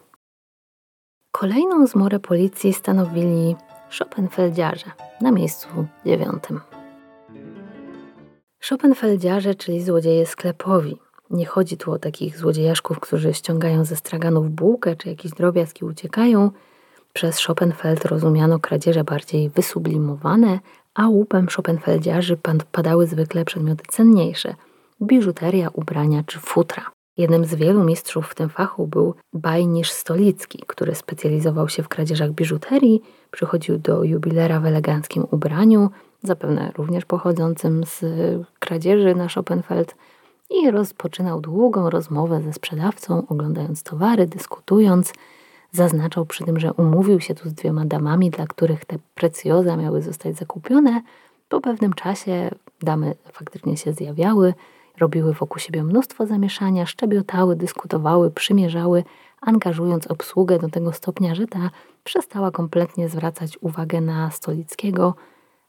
Kolejną 1.31 1.87
zmorę 1.87 2.19
policji 2.19 2.73
stanowili 2.73 3.55
Schopenfeldiarze 3.89 4.91
na 5.21 5.31
miejscu 5.31 5.67
dziewiątym. 6.05 6.59
Schopenfeldiarze, 8.59 9.55
czyli 9.55 9.83
złodzieje 9.83 10.25
sklepowi. 10.25 10.97
Nie 11.29 11.45
chodzi 11.45 11.77
tu 11.77 11.91
o 11.91 11.99
takich 11.99 12.37
złodziejaszków, 12.37 12.99
którzy 12.99 13.33
ściągają 13.33 13.85
ze 13.85 13.95
straganów 13.95 14.49
bułkę 14.49 14.95
czy 14.95 15.09
jakiś 15.09 15.31
drobiazg 15.31 15.81
i 15.81 15.85
uciekają. 15.85 16.51
Przez 17.13 17.35
Schopenfeld 17.35 18.05
rozumiano 18.05 18.59
kradzieże 18.59 19.03
bardziej 19.03 19.49
wysublimowane, 19.49 20.59
a 20.93 21.07
łupem 21.07 21.49
Schopenfeldiarzy 21.49 22.37
padały 22.71 23.07
zwykle 23.07 23.45
przedmioty 23.45 23.83
cenniejsze 23.87 24.55
biżuteria, 25.01 25.69
ubrania 25.73 26.23
czy 26.23 26.39
futra. 26.39 26.91
Jednym 27.19 27.45
z 27.45 27.55
wielu 27.55 27.83
mistrzów 27.83 28.27
w 28.27 28.35
tym 28.35 28.49
fachu 28.49 28.87
był 28.87 29.13
Bajnisz 29.33 29.91
Stolicki, 29.91 30.63
który 30.67 30.95
specjalizował 30.95 31.69
się 31.69 31.83
w 31.83 31.87
kradzieżach 31.87 32.31
biżuterii, 32.31 33.01
przychodził 33.31 33.77
do 33.77 34.03
jubilera 34.03 34.59
w 34.59 34.65
eleganckim 34.65 35.25
ubraniu, 35.31 35.89
zapewne 36.23 36.71
również 36.77 37.05
pochodzącym 37.05 37.83
z 37.85 38.05
kradzieży 38.59 39.15
na 39.15 39.29
Schopenfeld, 39.29 39.95
i 40.49 40.71
rozpoczynał 40.71 41.41
długą 41.41 41.89
rozmowę 41.89 42.41
ze 42.41 42.53
sprzedawcą, 42.53 43.27
oglądając 43.27 43.83
towary, 43.83 44.27
dyskutując. 44.27 45.13
Zaznaczał 45.71 46.25
przy 46.25 46.45
tym, 46.45 46.59
że 46.59 46.73
umówił 46.73 47.19
się 47.19 47.35
tu 47.35 47.49
z 47.49 47.53
dwiema 47.53 47.85
damami, 47.85 48.29
dla 48.29 48.47
których 48.47 48.85
te 48.85 48.97
precjoza 49.15 49.77
miały 49.77 50.01
zostać 50.01 50.37
zakupione. 50.37 51.01
Po 51.49 51.61
pewnym 51.61 51.93
czasie 51.93 52.51
damy 52.81 53.15
faktycznie 53.31 53.77
się 53.77 53.93
zjawiały, 53.93 54.53
Robiły 54.99 55.33
wokół 55.33 55.59
siebie 55.59 55.83
mnóstwo 55.83 56.25
zamieszania, 56.25 56.85
szczebiotały, 56.85 57.55
dyskutowały, 57.55 58.31
przymierzały, 58.31 59.03
angażując 59.41 60.07
obsługę 60.07 60.59
do 60.59 60.69
tego 60.69 60.93
stopnia, 60.93 61.35
że 61.35 61.47
ta 61.47 61.69
przestała 62.03 62.51
kompletnie 62.51 63.09
zwracać 63.09 63.57
uwagę 63.61 64.01
na 64.01 64.31
Stolickiego, 64.31 65.13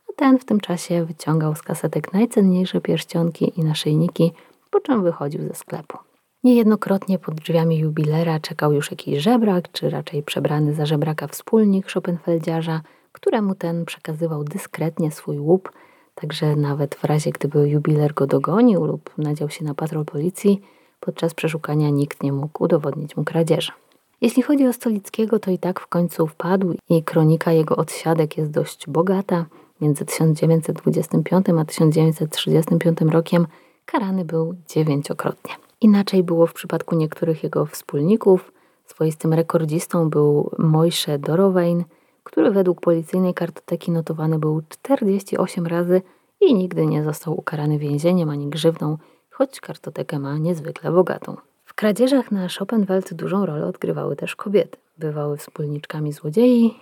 a 0.09 0.13
ten 0.17 0.39
w 0.39 0.45
tym 0.45 0.61
czasie 0.61 1.05
wyciągał 1.05 1.55
z 1.55 1.63
kasetek 1.63 2.13
najcenniejsze 2.13 2.81
pierścionki 2.81 3.61
i 3.61 3.65
naszyjniki, 3.65 4.33
po 4.71 4.81
czym 4.81 5.03
wychodził 5.03 5.43
ze 5.43 5.55
sklepu. 5.55 5.99
Niejednokrotnie 6.45 7.19
pod 7.19 7.35
drzwiami 7.35 7.79
jubilera 7.79 8.41
czekał 8.41 8.73
już 8.73 8.91
jakiś 8.91 9.23
żebrak, 9.23 9.73
czy 9.73 9.91
raczej 9.91 10.23
przebrany 10.23 10.75
za 10.75 10.87
żebraka 10.87 11.27
wspólnik 11.27 11.91
Schopenfeldziarza, 11.91 12.81
któremu 13.13 13.55
ten 13.55 13.85
przekazywał 13.85 14.45
dyskretnie 14.45 15.11
swój 15.11 15.39
łup– 15.39 15.73
Także 16.21 16.57
nawet 16.57 16.95
w 16.95 17.05
razie, 17.05 17.31
gdyby 17.31 17.69
jubiler 17.69 18.15
go 18.15 18.27
dogonił 18.27 18.85
lub 18.85 19.11
nadział 19.19 19.51
się 19.51 19.65
na 19.65 19.75
patrol 19.75 20.05
policji, 20.05 20.61
podczas 21.01 21.35
przeszukania 21.35 21.91
nikt 21.91 22.23
nie 22.23 22.33
mógł 22.33 22.65
udowodnić 22.65 23.17
mu 23.17 23.25
kradzieży. 23.25 23.73
Jeśli 24.21 24.43
chodzi 24.43 24.67
o 24.67 24.73
Stolickiego, 24.73 25.39
to 25.39 25.51
i 25.51 25.59
tak 25.59 25.81
w 25.81 25.87
końcu 25.87 26.27
wpadł 26.27 26.75
i 26.89 27.03
kronika 27.03 27.53
jego 27.53 27.77
odsiadek 27.77 28.39
jest 28.39 28.51
dość 28.51 28.87
bogata. 28.89 29.47
Między 29.81 30.05
1925 30.05 31.47
a 31.61 31.65
1935 31.65 33.01
rokiem 33.01 33.47
karany 33.87 34.25
był 34.25 34.55
dziewięciokrotnie. 34.69 35.55
Inaczej 35.81 36.23
było 36.23 36.47
w 36.47 36.53
przypadku 36.53 36.97
niektórych 36.97 37.43
jego 37.43 37.67
wspólników. 37.67 38.53
Swoistym 38.87 39.33
rekordzistą 39.33 40.11
był 40.11 40.51
Mojsze 40.59 41.19
Dorowein– 41.19 41.85
który 42.31 42.51
według 42.51 42.81
policyjnej 42.81 43.35
kartoteki 43.35 43.91
notowany 43.91 44.39
był 44.39 44.63
48 44.69 45.67
razy 45.67 46.03
i 46.41 46.55
nigdy 46.55 46.87
nie 46.87 47.05
został 47.05 47.39
ukarany 47.39 47.79
więzieniem 47.79 48.31
ani 48.31 48.49
grzywną, 48.49 48.99
choć 49.31 49.61
kartotekę 49.61 50.19
ma 50.19 50.39
niezwykle 50.39 50.93
bogatą. 50.93 51.37
W 51.65 51.75
kradzieżach 51.75 52.33
na 52.33 52.49
Schopenwald 52.49 53.15
dużą 53.15 53.47
rolę 53.47 53.67
odgrywały 53.67 54.17
też 54.17 54.37
kobiety. 54.37 54.79
Bywały 54.99 55.37
wspólniczkami 55.37 56.13
złodziei, 56.13 56.75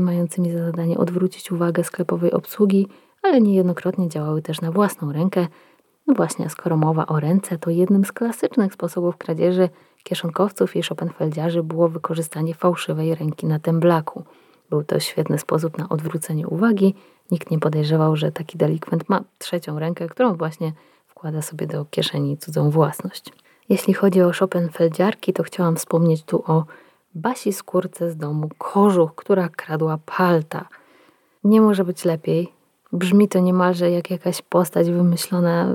mającymi 0.00 0.52
za 0.52 0.64
zadanie 0.64 0.98
odwrócić 0.98 1.52
uwagę 1.52 1.84
sklepowej 1.84 2.32
obsługi, 2.32 2.88
ale 3.22 3.40
niejednokrotnie 3.40 4.08
działały 4.08 4.42
też 4.42 4.60
na 4.60 4.72
własną 4.72 5.12
rękę. 5.12 5.46
No 6.06 6.14
właśnie, 6.14 6.50
skoro 6.50 6.76
mowa 6.76 7.06
o 7.06 7.20
ręce, 7.20 7.58
to 7.58 7.70
jednym 7.70 8.04
z 8.04 8.12
klasycznych 8.12 8.74
sposobów 8.74 9.16
kradzieży 9.16 9.68
kieszonkowców 10.02 10.76
i 10.76 10.82
Schopenfeldiarzy 10.82 11.62
było 11.62 11.88
wykorzystanie 11.88 12.54
fałszywej 12.54 13.14
ręki 13.14 13.46
na 13.46 13.58
temblaku– 13.58 14.22
był 14.70 14.84
to 14.84 15.00
świetny 15.00 15.38
sposób 15.38 15.78
na 15.78 15.88
odwrócenie 15.88 16.48
uwagi. 16.48 16.94
Nikt 17.30 17.50
nie 17.50 17.58
podejrzewał, 17.58 18.16
że 18.16 18.32
taki 18.32 18.58
delikwent 18.58 19.08
ma 19.08 19.24
trzecią 19.38 19.78
rękę, 19.78 20.08
którą 20.08 20.34
właśnie 20.34 20.72
wkłada 21.06 21.42
sobie 21.42 21.66
do 21.66 21.84
kieszeni 21.84 22.38
cudzą 22.38 22.70
własność. 22.70 23.32
Jeśli 23.68 23.94
chodzi 23.94 24.22
o 24.22 24.32
Schopenfeldziarki, 24.32 25.32
to 25.32 25.42
chciałam 25.42 25.76
wspomnieć 25.76 26.22
tu 26.22 26.42
o 26.46 26.64
Basi 27.14 27.52
skórce 27.52 28.10
z 28.10 28.16
domu 28.16 28.48
Kożuch, 28.58 29.14
która 29.14 29.48
kradła 29.48 29.98
palta. 30.06 30.68
Nie 31.44 31.60
może 31.60 31.84
być 31.84 32.04
lepiej. 32.04 32.52
Brzmi 32.92 33.28
to 33.28 33.38
niemalże 33.38 33.90
jak 33.90 34.10
jakaś 34.10 34.42
postać 34.42 34.90
wymyślona 34.90 35.68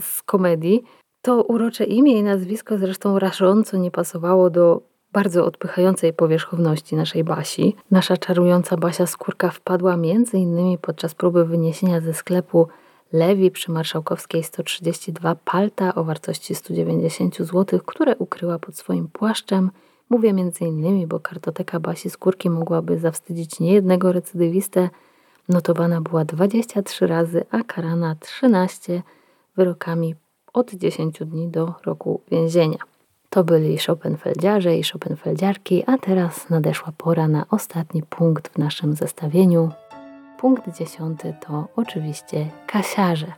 z 0.00 0.22
komedii. 0.22 0.84
To 1.22 1.42
urocze 1.42 1.84
imię 1.84 2.18
i 2.18 2.22
nazwisko 2.22 2.78
zresztą 2.78 3.18
rażąco 3.18 3.76
nie 3.76 3.90
pasowało 3.90 4.50
do 4.50 4.80
bardzo 5.14 5.44
odpychającej 5.44 6.12
powierzchowności 6.12 6.96
naszej 6.96 7.24
Basi. 7.24 7.76
Nasza 7.90 8.16
czarująca 8.16 8.76
Basia 8.76 9.06
Skórka 9.06 9.50
wpadła 9.50 9.96
między 9.96 10.38
innymi 10.38 10.78
podczas 10.78 11.14
próby 11.14 11.44
wyniesienia 11.44 12.00
ze 12.00 12.14
sklepu 12.14 12.68
Lewi 13.12 13.50
przy 13.50 13.72
Marszałkowskiej 13.72 14.44
132 14.44 15.34
palta 15.34 15.94
o 15.94 16.04
wartości 16.04 16.54
190 16.54 17.36
zł, 17.36 17.80
które 17.86 18.16
ukryła 18.16 18.58
pod 18.58 18.76
swoim 18.76 19.08
płaszczem. 19.08 19.70
Mówię 20.10 20.32
między 20.32 20.64
innymi, 20.64 21.06
bo 21.06 21.20
kartoteka 21.20 21.80
Basi 21.80 22.10
Skórki 22.10 22.50
mogłaby 22.50 22.98
zawstydzić 22.98 23.60
niejednego 23.60 24.12
recydywistę. 24.12 24.90
Notowana 25.48 26.00
była 26.00 26.24
23 26.24 27.06
razy, 27.06 27.44
a 27.50 27.62
karana 27.62 28.16
13 28.20 29.02
wyrokami 29.56 30.14
od 30.52 30.74
10 30.74 31.18
dni 31.18 31.48
do 31.48 31.74
roku 31.84 32.20
więzienia. 32.30 32.93
To 33.34 33.44
byli 33.44 33.78
Schopenfeldiarze 33.78 34.76
i 34.76 34.84
Schopenfeldiarki, 34.84 35.84
a 35.86 35.98
teraz 35.98 36.50
nadeszła 36.50 36.92
pora 36.98 37.28
na 37.28 37.46
ostatni 37.50 38.02
punkt 38.02 38.48
w 38.48 38.58
naszym 38.58 38.94
zestawieniu. 38.94 39.70
Punkt 40.38 40.78
dziesiąty 40.78 41.34
to 41.46 41.68
oczywiście 41.76 42.50
kasiarze. 42.66 43.32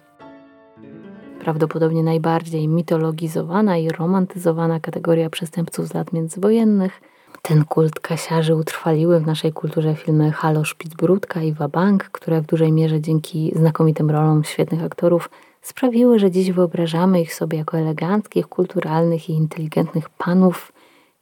Prawdopodobnie 1.40 2.02
najbardziej 2.02 2.68
mitologizowana 2.68 3.76
i 3.76 3.88
romantyzowana 3.88 4.80
kategoria 4.80 5.30
przestępców 5.30 5.88
z 5.88 5.94
lat 5.94 6.12
międzywojennych. 6.12 7.00
Ten 7.42 7.64
kult 7.64 8.00
kasiarzy 8.00 8.54
utrwaliły 8.54 9.20
w 9.20 9.26
naszej 9.26 9.52
kulturze 9.52 9.94
filmy 9.94 10.32
Halo 10.32 10.64
Spitsbrudka 10.64 11.42
i 11.42 11.52
Wabank, 11.52 12.04
które 12.04 12.40
w 12.40 12.46
dużej 12.46 12.72
mierze 12.72 13.00
dzięki 13.00 13.52
znakomitym 13.56 14.10
rolom 14.10 14.44
świetnych 14.44 14.82
aktorów 14.82 15.30
sprawiły, 15.66 16.18
że 16.18 16.30
dziś 16.30 16.52
wyobrażamy 16.52 17.20
ich 17.20 17.34
sobie 17.34 17.58
jako 17.58 17.78
eleganckich, 17.78 18.46
kulturalnych 18.46 19.30
i 19.30 19.32
inteligentnych 19.32 20.10
panów. 20.10 20.72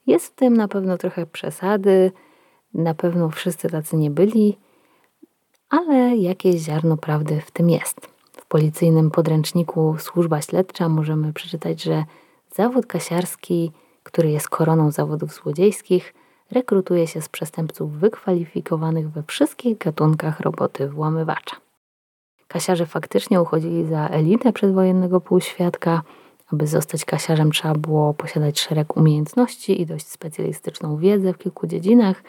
Jest 0.07 0.27
w 0.27 0.35
tym 0.35 0.57
na 0.57 0.69
pewno 0.69 0.99
trochę 0.99 1.27
przesady, 1.27 2.13
na 2.75 2.95
pewno 2.95 3.31
wszyscy 3.31 3.71
tacy 3.71 3.97
nie 3.97 4.11
byli, 4.11 4.59
ale 5.71 6.17
jakieś 6.17 6.55
ziarno 6.61 6.97
prawdy 6.97 7.41
w 7.47 7.51
tym 7.51 7.71
jest. 7.71 8.09
W 8.33 8.47
policyjnym 8.47 9.11
podręczniku 9.11 9.97
Służba 9.99 10.43
Śledcza 10.43 10.89
możemy 10.89 11.33
przeczytać, 11.33 11.83
że 11.83 12.05
zawód 12.55 12.87
kasiarski, 12.87 13.73
który 14.03 14.31
jest 14.31 14.49
koroną 14.49 14.91
zawodów 14.91 15.35
złodziejskich, 15.35 16.15
rekrutuje 16.51 17.07
się 17.07 17.23
z 17.23 17.29
przestępców 17.29 17.93
wykwalifikowanych 17.93 19.11
we 19.11 19.23
wszystkich 19.23 19.79
gatunkach 19.79 20.41
roboty 20.41 20.89
włamywacza. 20.89 21.64
Kasiarze 22.49 22.87
faktycznie 22.87 23.41
uchodzili 23.41 23.87
za 23.87 24.09
elitę 24.09 24.53
przedwojennego 24.53 25.21
półświadka. 25.21 26.03
Aby 26.53 26.67
zostać 26.67 27.05
kasiarzem 27.05 27.53
trzeba 27.53 27.75
było 27.75 28.15
posiadać 28.15 28.61
szereg 28.61 28.97
umiejętności 28.97 29.81
i 29.81 29.87
dość 29.87 30.07
specjalistyczną 30.07 30.97
wiedzę 30.97 31.33
w 31.33 31.39
kilku 31.39 31.67
dziedzinach. 31.67 32.23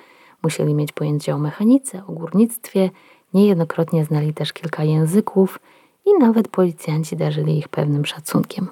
Musieli 0.44 0.74
mieć 0.74 0.92
pojęcie 0.92 1.36
o 1.36 1.38
mechanice, 1.38 2.04
o 2.08 2.12
górnictwie, 2.12 2.90
niejednokrotnie 3.34 4.06
znali 4.06 4.34
też 4.34 4.54
kilka 4.54 4.84
języków 4.84 5.60
i 6.06 6.20
nawet 6.20 6.48
policjanci 6.48 7.16
darzyli 7.16 7.58
ich 7.58 7.68
pewnym 7.68 8.06
szacunkiem. 8.06 8.68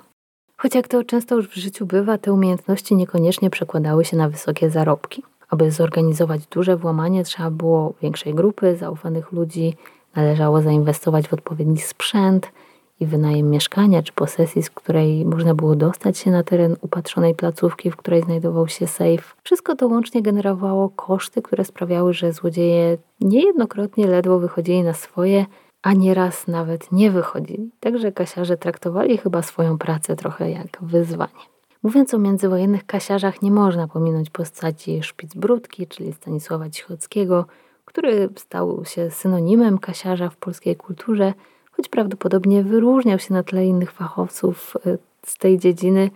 Choć 0.57 0.75
jak 0.75 0.87
to 0.87 1.03
często 1.03 1.35
już 1.35 1.47
w 1.49 1.55
życiu 1.55 1.85
bywa, 1.85 2.17
te 2.17 2.33
umiejętności 2.33 2.95
niekoniecznie 2.95 3.49
przekładały 3.49 4.05
się 4.05 4.17
na 4.17 4.29
wysokie 4.29 4.69
zarobki. 4.69 5.23
Aby 5.49 5.71
zorganizować 5.71 6.47
duże 6.47 6.77
włamanie, 6.77 7.23
trzeba 7.23 7.51
było 7.51 7.93
większej 8.01 8.33
grupy 8.33 8.75
zaufanych 8.77 9.31
ludzi, 9.31 9.73
należało 10.15 10.61
zainwestować 10.61 11.27
w 11.27 11.33
odpowiedni 11.33 11.77
sprzęt 11.77 12.51
i 12.99 13.05
wynajem 13.05 13.49
mieszkania 13.49 14.03
czy 14.03 14.13
posesji, 14.13 14.63
z 14.63 14.69
której 14.69 15.25
można 15.25 15.55
było 15.55 15.75
dostać 15.75 16.17
się 16.17 16.31
na 16.31 16.43
teren 16.43 16.75
upatrzonej 16.81 17.35
placówki, 17.35 17.91
w 17.91 17.95
której 17.95 18.21
znajdował 18.21 18.67
się 18.67 18.87
safe. 18.87 19.35
Wszystko 19.43 19.75
to 19.75 19.87
łącznie 19.87 20.21
generowało 20.21 20.89
koszty, 20.89 21.41
które 21.41 21.65
sprawiały, 21.65 22.13
że 22.13 22.33
złodzieje 22.33 22.97
niejednokrotnie 23.21 24.07
ledwo 24.07 24.39
wychodzili 24.39 24.83
na 24.83 24.93
swoje, 24.93 25.45
a 25.81 25.93
nieraz 25.93 26.47
nawet 26.47 26.91
nie 26.91 27.11
wychodzili. 27.11 27.71
Także 27.79 28.11
kasiarze 28.11 28.57
traktowali 28.57 29.17
chyba 29.17 29.41
swoją 29.41 29.77
pracę 29.77 30.15
trochę 30.15 30.51
jak 30.51 30.77
wyzwanie. 30.81 31.43
Mówiąc 31.83 32.13
o 32.13 32.17
międzywojennych 32.17 32.85
kasiarzach, 32.85 33.41
nie 33.41 33.51
można 33.51 33.87
pominąć 33.87 34.29
postaci 34.29 35.03
Szpicbrudki, 35.03 35.87
czyli 35.87 36.13
Stanisława 36.13 36.69
Cichockiego, 36.69 37.45
który 37.93 38.29
stał 38.35 38.85
się 38.85 39.11
synonimem 39.11 39.77
kasiarza 39.77 40.29
w 40.29 40.35
polskiej 40.35 40.75
kulturze, 40.75 41.33
choć 41.71 41.89
prawdopodobnie 41.89 42.63
wyróżniał 42.63 43.19
się 43.19 43.33
na 43.33 43.43
tle 43.43 43.65
innych 43.65 43.91
fachowców 43.91 44.77
e, 44.85 44.97
z 45.25 45.37
tej 45.37 45.59
dziedziny, 45.59 46.11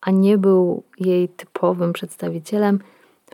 a 0.00 0.10
nie 0.10 0.38
był 0.38 0.82
jej 0.98 1.28
typowym 1.28 1.92
przedstawicielem, 1.92 2.78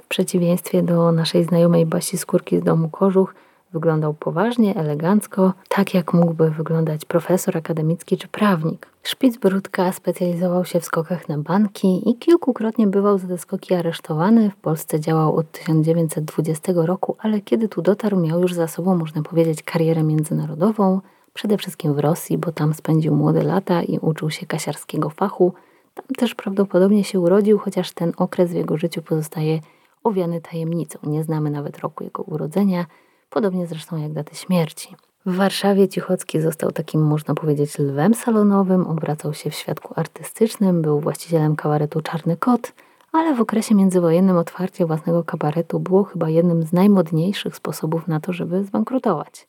w 0.03 0.07
przeciwieństwie 0.09 0.83
do 0.83 1.13
naszej 1.13 1.45
znajomej 1.45 1.87
Basi 1.87 2.19
Skórki 2.19 2.59
z 2.59 2.63
domu 2.63 2.89
Kożuch– 2.89 3.35
Wyglądał 3.73 4.15
poważnie, 4.15 4.77
elegancko, 4.77 5.53
tak 5.69 5.95
jak 5.95 6.15
mógłby 6.15 6.51
wyglądać 6.51 7.05
profesor 7.05 7.57
akademicki 7.57 8.17
czy 8.17 8.29
prawnik. 8.29 8.87
Szpicbrudka 9.03 9.93
specjalizował 9.93 10.65
się 10.65 10.81
w 10.81 10.85
skokach 10.85 11.29
na 11.29 11.39
banki 11.39 12.11
i 12.11 12.17
kilkukrotnie 12.17 12.87
bywał 12.87 13.19
za 13.19 13.29
te 13.29 13.39
skoki 13.39 13.75
aresztowany. 13.75 14.51
W 14.51 14.57
Polsce 14.57 15.01
działał 15.01 15.37
od 15.37 15.53
1920 15.53 16.73
roku, 16.77 17.17
ale 17.19 17.41
kiedy 17.41 17.69
tu 17.69 17.83
dotarł, 17.83 18.21
miał 18.21 18.41
już 18.41 18.55
za 18.55 18.69
sobą, 18.69 18.97
można 18.97 19.23
powiedzieć, 19.23 19.63
karierę 19.63 20.03
międzynarodową. 20.03 21.01
Przede 21.35 21.59
wszystkim 21.59 21.95
w 21.95 21.99
Rosji, 21.99 22.39
bo 22.39 22.53
tam 22.53 22.75
spędził 22.75 23.15
młode 23.15 23.43
lata 23.43 23.83
i 23.83 23.99
uczył 23.99 24.31
się 24.31 24.47
kasiarskiego 24.47 25.11
fachu. 25.11 25.53
Tam 25.95 26.07
też 26.07 26.35
prawdopodobnie 26.35 27.05
się 27.05 27.21
urodził, 27.21 27.59
chociaż 27.59 27.93
ten 27.93 28.13
okres 28.17 28.51
w 28.51 28.55
jego 28.55 28.77
życiu 28.77 29.03
pozostaje 29.03 29.61
owiany 30.05 30.41
tajemnicą. 30.41 30.99
Nie 31.03 31.25
znamy 31.25 31.51
nawet 31.51 31.79
roku 31.79 32.05
jego 32.05 32.23
urodzenia 32.23 32.87
podobnie 33.31 33.67
zresztą 33.67 33.97
jak 33.97 34.13
daty 34.13 34.35
śmierci. 34.35 34.97
W 35.27 35.37
Warszawie 35.37 35.89
Cichocki 35.89 36.41
został 36.41 36.73
takim, 36.73 37.03
można 37.03 37.35
powiedzieć, 37.35 37.79
lwem 37.79 38.15
salonowym, 38.15 38.87
obracał 38.87 39.35
się 39.35 39.51
w 39.51 39.55
świadku 39.55 39.95
artystycznym, 39.97 40.83
był 40.83 41.01
właścicielem 41.01 41.57
kabaretu 41.57 42.01
Czarny 42.01 42.37
Kot, 42.37 42.73
ale 43.13 43.35
w 43.35 43.41
okresie 43.41 43.75
międzywojennym 43.75 44.37
otwarcie 44.37 44.87
własnego 44.87 45.25
kabaretu 45.25 45.81
było 45.81 46.05
chyba 46.05 46.29
jednym 46.29 46.63
z 46.63 46.73
najmodniejszych 46.73 47.57
sposobów 47.57 48.09
na 48.09 48.21
to, 48.21 48.33
żeby 48.33 48.65
zbankrutować. 48.65 49.49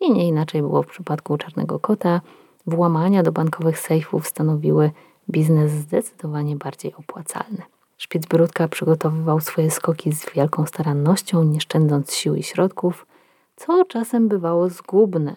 I 0.00 0.12
nie 0.12 0.28
inaczej 0.28 0.60
było 0.62 0.82
w 0.82 0.86
przypadku 0.86 1.38
Czarnego 1.38 1.78
Kota. 1.78 2.20
Włamania 2.66 3.22
do 3.22 3.32
bankowych 3.32 3.78
sejfów 3.78 4.28
stanowiły 4.28 4.90
biznes 5.30 5.72
zdecydowanie 5.72 6.56
bardziej 6.56 6.94
opłacalny. 6.94 7.62
Szpicbrudka 7.98 8.68
przygotowywał 8.68 9.40
swoje 9.40 9.70
skoki 9.70 10.12
z 10.12 10.34
wielką 10.34 10.66
starannością, 10.66 11.42
nie 11.44 11.60
szczędząc 11.60 12.14
sił 12.14 12.34
i 12.34 12.42
środków 12.42 13.06
co 13.60 13.84
czasem 13.84 14.28
bywało 14.28 14.68
zgubne. 14.68 15.36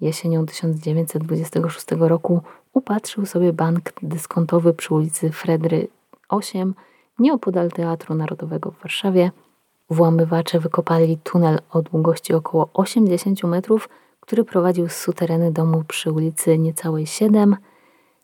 Jesienią 0.00 0.46
1926 0.46 1.86
roku 1.98 2.40
upatrzył 2.72 3.26
sobie 3.26 3.52
bank 3.52 3.92
dyskontowy 4.02 4.74
przy 4.74 4.94
ulicy 4.94 5.30
Fredry 5.30 5.88
8, 6.28 6.74
nieopodal 7.18 7.70
Teatru 7.70 8.14
Narodowego 8.14 8.70
w 8.70 8.82
Warszawie. 8.82 9.30
Włamywacze 9.90 10.60
wykopali 10.60 11.18
tunel 11.18 11.60
o 11.70 11.82
długości 11.82 12.34
około 12.34 12.68
80 12.74 13.44
metrów, 13.44 13.88
który 14.20 14.44
prowadził 14.44 14.88
z 14.88 14.96
sutereny 14.96 15.52
domu 15.52 15.84
przy 15.88 16.12
ulicy 16.12 16.58
niecałej 16.58 17.06
7. 17.06 17.56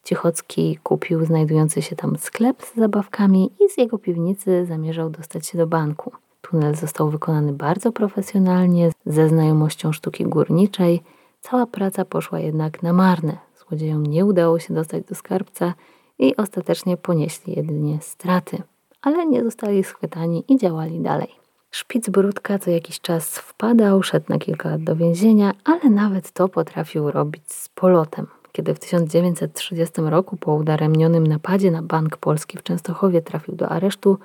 Cichocki 0.04 0.78
kupił 0.82 1.24
znajdujący 1.24 1.82
się 1.82 1.96
tam 1.96 2.16
sklep 2.16 2.62
z 2.62 2.74
zabawkami 2.74 3.52
i 3.60 3.68
z 3.68 3.78
jego 3.78 3.98
piwnicy 3.98 4.66
zamierzał 4.66 5.10
dostać 5.10 5.46
się 5.46 5.58
do 5.58 5.66
banku. 5.66 6.12
Tunel 6.40 6.74
został 6.74 7.10
wykonany 7.10 7.52
bardzo 7.52 7.92
profesjonalnie, 7.92 8.90
ze 9.06 9.28
znajomością 9.28 9.92
sztuki 9.92 10.24
górniczej. 10.24 11.02
Cała 11.40 11.66
praca 11.66 12.04
poszła 12.04 12.40
jednak 12.40 12.82
na 12.82 12.92
marne. 12.92 13.38
Złodziejom 13.68 14.06
nie 14.06 14.24
udało 14.24 14.58
się 14.58 14.74
dostać 14.74 15.04
do 15.04 15.14
skarbca 15.14 15.74
i 16.18 16.36
ostatecznie 16.36 16.96
ponieśli 16.96 17.56
jedynie 17.56 17.98
straty. 18.00 18.62
Ale 19.02 19.26
nie 19.26 19.44
zostali 19.44 19.84
schwytani 19.84 20.44
i 20.48 20.58
działali 20.58 21.00
dalej. 21.00 21.28
Szpicbrudka 21.70 22.58
co 22.58 22.70
jakiś 22.70 23.00
czas 23.00 23.38
wpadał, 23.38 24.02
szedł 24.02 24.26
na 24.28 24.38
kilka 24.38 24.70
lat 24.70 24.84
do 24.84 24.96
więzienia, 24.96 25.52
ale 25.64 25.90
nawet 25.90 26.30
to 26.30 26.48
potrafił 26.48 27.10
robić 27.10 27.52
z 27.52 27.68
polotem. 27.68 28.26
Kiedy 28.52 28.74
w 28.74 28.78
1930 28.78 30.00
roku 30.00 30.36
po 30.36 30.54
udaremnionym 30.54 31.26
napadzie 31.26 31.70
na 31.70 31.82
Bank 31.82 32.16
Polski 32.16 32.58
w 32.58 32.62
Częstochowie 32.62 33.22
trafił 33.22 33.54
do 33.54 33.68
aresztu, 33.68 34.18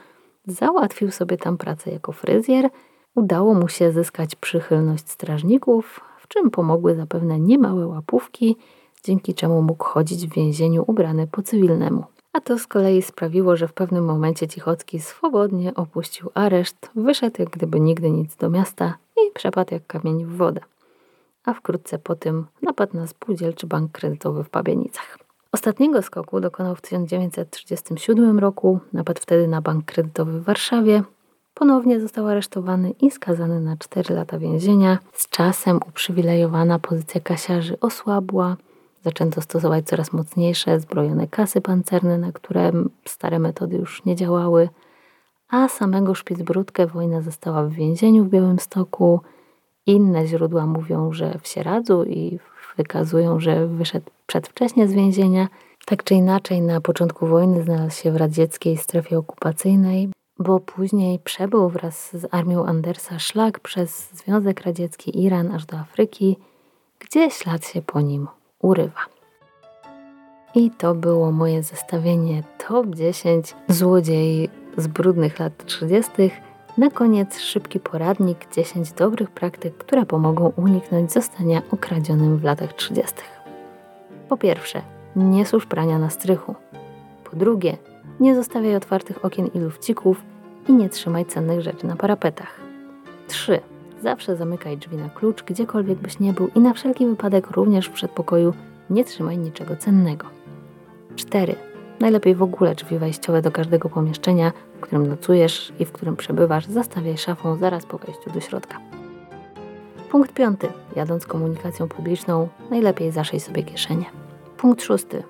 Załatwił 0.47 1.12
sobie 1.12 1.38
tam 1.38 1.58
pracę 1.58 1.91
jako 1.91 2.12
fryzjer. 2.12 2.69
Udało 3.15 3.53
mu 3.53 3.67
się 3.67 3.91
zyskać 3.91 4.36
przychylność 4.36 5.10
strażników, 5.10 6.01
w 6.19 6.27
czym 6.27 6.51
pomogły 6.51 6.95
zapewne 6.95 7.39
niemałe 7.39 7.88
łapówki, 7.88 8.58
dzięki 9.03 9.34
czemu 9.34 9.62
mógł 9.62 9.84
chodzić 9.84 10.27
w 10.27 10.34
więzieniu 10.34 10.84
ubrany 10.88 11.27
po 11.27 11.41
cywilnemu. 11.41 12.03
A 12.34 12.41
to 12.41 12.60
z 12.60 12.67
kolei 12.67 13.01
sprawiło, 13.01 13.55
że 13.55 13.67
w 13.67 13.73
pewnym 13.73 14.05
momencie 14.05 14.47
Cichocki 14.47 14.99
swobodnie 14.99 15.75
opuścił 15.75 16.29
areszt, 16.34 16.89
wyszedł 16.95 17.36
jak 17.39 17.49
gdyby 17.49 17.79
nigdy 17.79 18.12
nic 18.12 18.36
do 18.36 18.49
miasta 18.49 18.97
i 19.17 19.31
przepadł 19.34 19.73
jak 19.73 19.88
kamień 19.88 20.25
w 20.25 20.36
wodę. 20.36 20.62
A 21.45 21.53
wkrótce 21.53 21.99
po 21.99 22.15
tym 22.15 22.45
napadł 22.62 22.97
na 22.97 23.08
spółdzielczy 23.08 23.67
bank 23.67 23.91
kredytowy 23.91 24.43
w 24.43 24.49
Pabienicach. 24.49 25.24
Ostatniego 25.56 26.02
skoku 26.02 26.39
dokonał 26.39 26.76
w 26.76 26.82
1937 26.82 28.39
roku, 28.39 28.80
napadł 28.94 29.22
wtedy 29.22 29.48
na 29.48 29.62
bank 29.62 29.86
kredytowy 29.86 30.39
w 30.39 30.44
Warszawie. 30.44 31.04
Ponownie 31.54 32.00
został 32.00 32.28
aresztowany 32.28 32.91
i 32.91 33.12
skazany 33.12 33.62
na 33.62 33.78
4 33.78 34.15
lata 34.15 34.39
więzienia. 34.39 34.98
Z 35.13 35.30
czasem 35.30 35.80
uprzywilejowana 35.88 36.80
pozycja 36.80 37.22
kasiarzy 37.22 37.80
osłabła. 37.80 38.58
Zaczęto 39.04 39.41
stosować 39.41 39.86
coraz 39.86 40.13
mocniejsze 40.13 40.80
zbrojone 40.80 41.28
kasy 41.28 41.62
pancerne, 41.62 42.18
na 42.18 42.32
które 42.32 42.72
stare 43.06 43.39
metody 43.39 43.78
już 43.78 44.06
nie 44.06 44.15
działały. 44.15 44.70
A 45.50 45.68
samego 45.68 46.15
Szpicbrudkę 46.15 46.88
wojna 46.88 47.22
została 47.22 47.63
w 47.63 47.72
więzieniu 47.72 48.24
w 48.24 48.30
Białymstoku. 48.30 49.20
Inne 49.86 50.28
źródła 50.28 50.65
mówią, 50.65 51.13
że 51.13 51.39
w 51.41 51.48
Sieradzu 51.48 52.04
i 52.04 52.39
wykazują, 52.77 53.39
że 53.39 53.67
wyszedł 53.67 54.05
przedwcześnie 54.27 54.88
z 54.88 54.93
więzienia. 54.93 55.47
Tak 55.86 56.03
czy 56.03 56.15
inaczej, 56.15 56.61
na 56.61 56.82
początku 56.82 57.28
wojny 57.28 57.63
znalazł 57.63 58.01
się 58.01 58.11
w 58.11 58.15
radzieckiej 58.15 58.78
strefie 58.78 59.17
okupacyjnej, 59.17 60.09
bo 60.39 60.59
później 60.59 61.19
przebył 61.19 61.69
wraz 61.69 62.17
z 62.17 62.28
armią 62.32 62.65
Andersa 62.65 63.19
szlak 63.19 63.59
przez 63.59 64.11
Związek 64.11 64.61
Radziecki, 64.61 65.23
Iran 65.23 65.51
aż 65.51 65.65
do 65.65 65.78
Afryki, 65.78 66.38
gdzie 66.99 67.32
ślad 67.32 67.67
się 67.67 67.82
po 67.82 68.01
nim 68.01 68.28
urywa. 68.59 69.01
I 70.55 70.71
to 70.71 70.95
było 70.95 71.32
moje 71.32 71.63
zestawienie 71.63 72.43
top 72.67 72.95
10 72.95 73.55
złodziei 73.67 74.49
z 74.78 74.88
brudnych 74.88 75.39
lat 75.39 75.65
30. 75.65 76.11
Na 76.78 76.89
koniec 76.89 77.39
szybki 77.39 77.80
poradnik 77.80 78.47
10 78.55 78.91
dobrych 78.91 79.32
praktyk, 79.32 79.78
które 79.78 80.05
pomogą 80.05 80.51
uniknąć 80.55 81.11
zostania 81.11 81.61
okradzionym 81.71 82.38
w 82.38 82.43
latach 82.43 82.73
30. 82.73 83.15
Po 84.30 84.38
pierwsze, 84.38 84.82
nie 85.15 85.45
susz 85.45 85.65
prania 85.65 85.99
na 85.99 86.09
strychu. 86.09 86.55
Po 87.23 87.36
drugie, 87.36 87.78
nie 88.19 88.36
zostawiaj 88.36 88.76
otwartych 88.76 89.26
okien 89.26 89.47
i 89.53 89.59
lufcików 89.59 90.21
i 90.67 90.73
nie 90.73 90.89
trzymaj 90.89 91.26
cennych 91.26 91.61
rzeczy 91.61 91.88
na 91.88 91.95
parapetach. 91.95 92.59
3. 93.28 93.59
Zawsze 94.01 94.36
zamykaj 94.36 94.78
drzwi 94.78 94.97
na 94.97 95.09
klucz, 95.09 95.43
gdziekolwiek 95.43 95.97
byś 95.97 96.19
nie 96.19 96.34
był 96.34 96.47
i 96.55 96.59
na 96.59 96.73
wszelki 96.73 97.05
wypadek 97.05 97.51
również 97.51 97.88
w 97.88 97.91
przedpokoju 97.91 98.53
nie 98.89 99.05
trzymaj 99.05 99.38
niczego 99.38 99.76
cennego. 99.76 100.26
4. 101.15 101.55
Najlepiej 102.00 102.36
w 102.36 102.43
ogóle 102.43 102.76
drzwi 102.76 102.98
wejściowe 102.98 103.41
do 103.41 103.52
każdego 103.52 103.89
pomieszczenia, 103.89 104.52
w 104.78 104.80
którym 104.80 105.08
nocujesz 105.08 105.74
i 105.80 105.86
w 105.86 105.91
którym 105.91 106.16
przebywasz, 106.16 106.66
zastawiaj 106.66 107.18
szafą 107.18 107.56
zaraz 107.56 107.86
po 107.86 107.98
wejściu 107.98 108.30
do 108.32 108.39
środka. 108.39 108.78
Punkt 110.12 110.34
piąty. 110.34 110.68
Jadąc 110.96 111.26
komunikacją 111.26 111.88
publiczną, 111.88 112.48
najlepiej 112.70 113.12
zaszyj 113.12 113.39
sobie 113.39 113.64
kieszenie. 113.64 114.06
Punkt 114.58 114.84
szósty. 114.84 115.24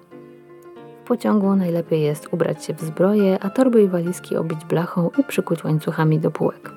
W 1.04 1.08
pociągu 1.08 1.56
najlepiej 1.56 2.02
jest 2.02 2.34
ubrać 2.34 2.66
się 2.66 2.74
w 2.74 2.82
zbroję, 2.82 3.38
a 3.42 3.50
torby 3.50 3.84
i 3.84 3.88
walizki 3.88 4.38
obić 4.38 4.66
blachą 4.66 5.10
i 5.18 5.24
przykuć 5.24 5.64
łańcuchami 5.64 6.20
do 6.20 6.32
półek. 6.32 6.72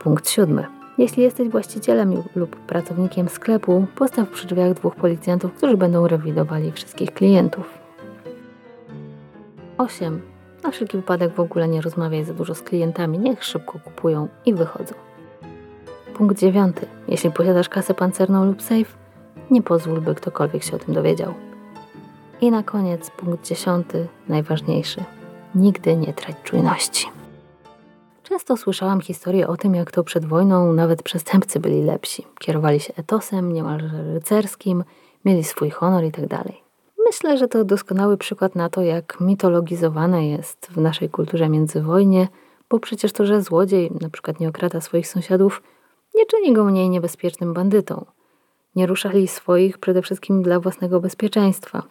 Punkt 0.00 0.30
siódmy. 0.30 0.66
Jeśli 0.98 1.22
jesteś 1.22 1.48
właścicielem 1.48 2.22
lub 2.36 2.56
pracownikiem 2.56 3.28
sklepu, 3.28 3.86
postaw 3.96 4.28
przy 4.28 4.46
drzwiach 4.46 4.74
dwóch 4.74 4.94
policjantów, 4.94 5.52
którzy 5.52 5.76
będą 5.76 6.08
rewidowali 6.08 6.72
wszystkich 6.72 7.14
klientów. 7.14 7.85
8. 9.78 10.20
Na 10.62 10.70
wszelki 10.70 10.96
wypadek 10.96 11.34
w 11.34 11.40
ogóle 11.40 11.68
nie 11.68 11.80
rozmawiaj 11.80 12.24
za 12.24 12.34
dużo 12.34 12.54
z 12.54 12.62
klientami, 12.62 13.18
niech 13.18 13.44
szybko 13.44 13.78
kupują 13.78 14.28
i 14.46 14.54
wychodzą. 14.54 14.94
Punkt 16.14 16.38
9. 16.38 16.76
Jeśli 17.08 17.30
posiadasz 17.30 17.68
kasę 17.68 17.94
pancerną 17.94 18.44
lub 18.44 18.62
safe, 18.62 18.96
nie 19.50 19.62
pozwól, 19.62 20.00
by 20.00 20.14
ktokolwiek 20.14 20.62
się 20.62 20.76
o 20.76 20.78
tym 20.78 20.94
dowiedział. 20.94 21.34
I 22.40 22.50
na 22.50 22.62
koniec 22.62 23.10
punkt 23.10 23.46
10, 23.46 23.86
najważniejszy. 24.28 25.04
Nigdy 25.54 25.96
nie 25.96 26.12
trać 26.12 26.36
czujności. 26.44 27.06
Często 28.22 28.56
słyszałam 28.56 29.00
historię 29.00 29.48
o 29.48 29.56
tym, 29.56 29.74
jak 29.74 29.90
to 29.90 30.04
przed 30.04 30.24
wojną 30.24 30.72
nawet 30.72 31.02
przestępcy 31.02 31.60
byli 31.60 31.82
lepsi. 31.82 32.26
Kierowali 32.38 32.80
się 32.80 32.94
etosem 32.94 33.52
niemalże 33.52 34.14
rycerskim, 34.14 34.84
mieli 35.24 35.44
swój 35.44 35.70
honor 35.70 36.04
itd. 36.04 36.65
Myślę, 37.06 37.38
że 37.38 37.48
to 37.48 37.64
doskonały 37.64 38.16
przykład 38.16 38.54
na 38.54 38.68
to, 38.68 38.82
jak 38.82 39.20
mitologizowane 39.20 40.28
jest 40.28 40.66
w 40.70 40.76
naszej 40.76 41.10
kulturze 41.10 41.48
międzywojnie, 41.48 42.28
bo 42.70 42.78
przecież 42.78 43.12
to, 43.12 43.26
że 43.26 43.42
złodziej 43.42 43.90
na 44.00 44.10
przykład 44.10 44.40
nie 44.40 44.48
okrada 44.48 44.80
swoich 44.80 45.08
sąsiadów, 45.08 45.62
nie 46.14 46.26
czyni 46.26 46.52
go 46.52 46.64
mniej 46.64 46.90
niebezpiecznym 46.90 47.54
bandytą. 47.54 48.04
Nie 48.76 48.86
ruszali 48.86 49.28
swoich 49.28 49.78
przede 49.78 50.02
wszystkim 50.02 50.42
dla 50.42 50.60
własnego 50.60 51.00
bezpieczeństwa, 51.00 51.82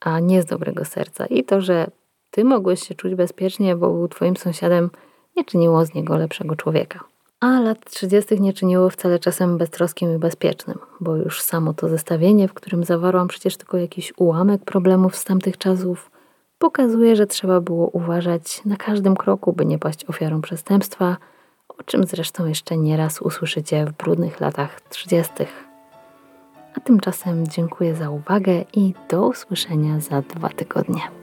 a 0.00 0.20
nie 0.20 0.42
z 0.42 0.46
dobrego 0.46 0.84
serca. 0.84 1.26
I 1.26 1.44
to, 1.44 1.60
że 1.60 1.90
ty 2.30 2.44
mogłeś 2.44 2.88
się 2.88 2.94
czuć 2.94 3.14
bezpiecznie, 3.14 3.76
bo 3.76 3.90
był 3.90 4.08
twoim 4.08 4.36
sąsiadem, 4.36 4.90
nie 5.36 5.44
czyniło 5.44 5.84
z 5.84 5.94
niego 5.94 6.16
lepszego 6.16 6.56
człowieka. 6.56 7.04
A 7.40 7.60
lat 7.60 7.90
30. 7.90 8.40
nie 8.40 8.52
czyniło 8.52 8.90
wcale 8.90 9.18
czasem 9.18 9.58
beztroskim 9.58 10.16
i 10.16 10.18
bezpiecznym, 10.18 10.78
bo 11.00 11.16
już 11.16 11.42
samo 11.42 11.74
to 11.74 11.88
zestawienie, 11.88 12.48
w 12.48 12.54
którym 12.54 12.84
zawarłam 12.84 13.28
przecież 13.28 13.56
tylko 13.56 13.76
jakiś 13.76 14.12
ułamek 14.16 14.64
problemów 14.64 15.16
z 15.16 15.24
tamtych 15.24 15.58
czasów, 15.58 16.10
pokazuje, 16.58 17.16
że 17.16 17.26
trzeba 17.26 17.60
było 17.60 17.88
uważać 17.88 18.64
na 18.64 18.76
każdym 18.76 19.16
kroku, 19.16 19.52
by 19.52 19.66
nie 19.66 19.78
paść 19.78 20.04
ofiarą 20.04 20.40
przestępstwa, 20.40 21.16
o 21.68 21.82
czym 21.82 22.04
zresztą 22.04 22.46
jeszcze 22.46 22.76
nieraz 22.76 23.22
usłyszycie 23.22 23.86
w 23.86 23.92
brudnych 23.92 24.40
latach 24.40 24.80
30. 24.80 25.32
A 26.76 26.80
tymczasem 26.80 27.48
dziękuję 27.48 27.94
za 27.94 28.10
uwagę 28.10 28.64
i 28.74 28.94
do 29.08 29.26
usłyszenia 29.26 30.00
za 30.00 30.22
dwa 30.22 30.48
tygodnie. 30.48 31.19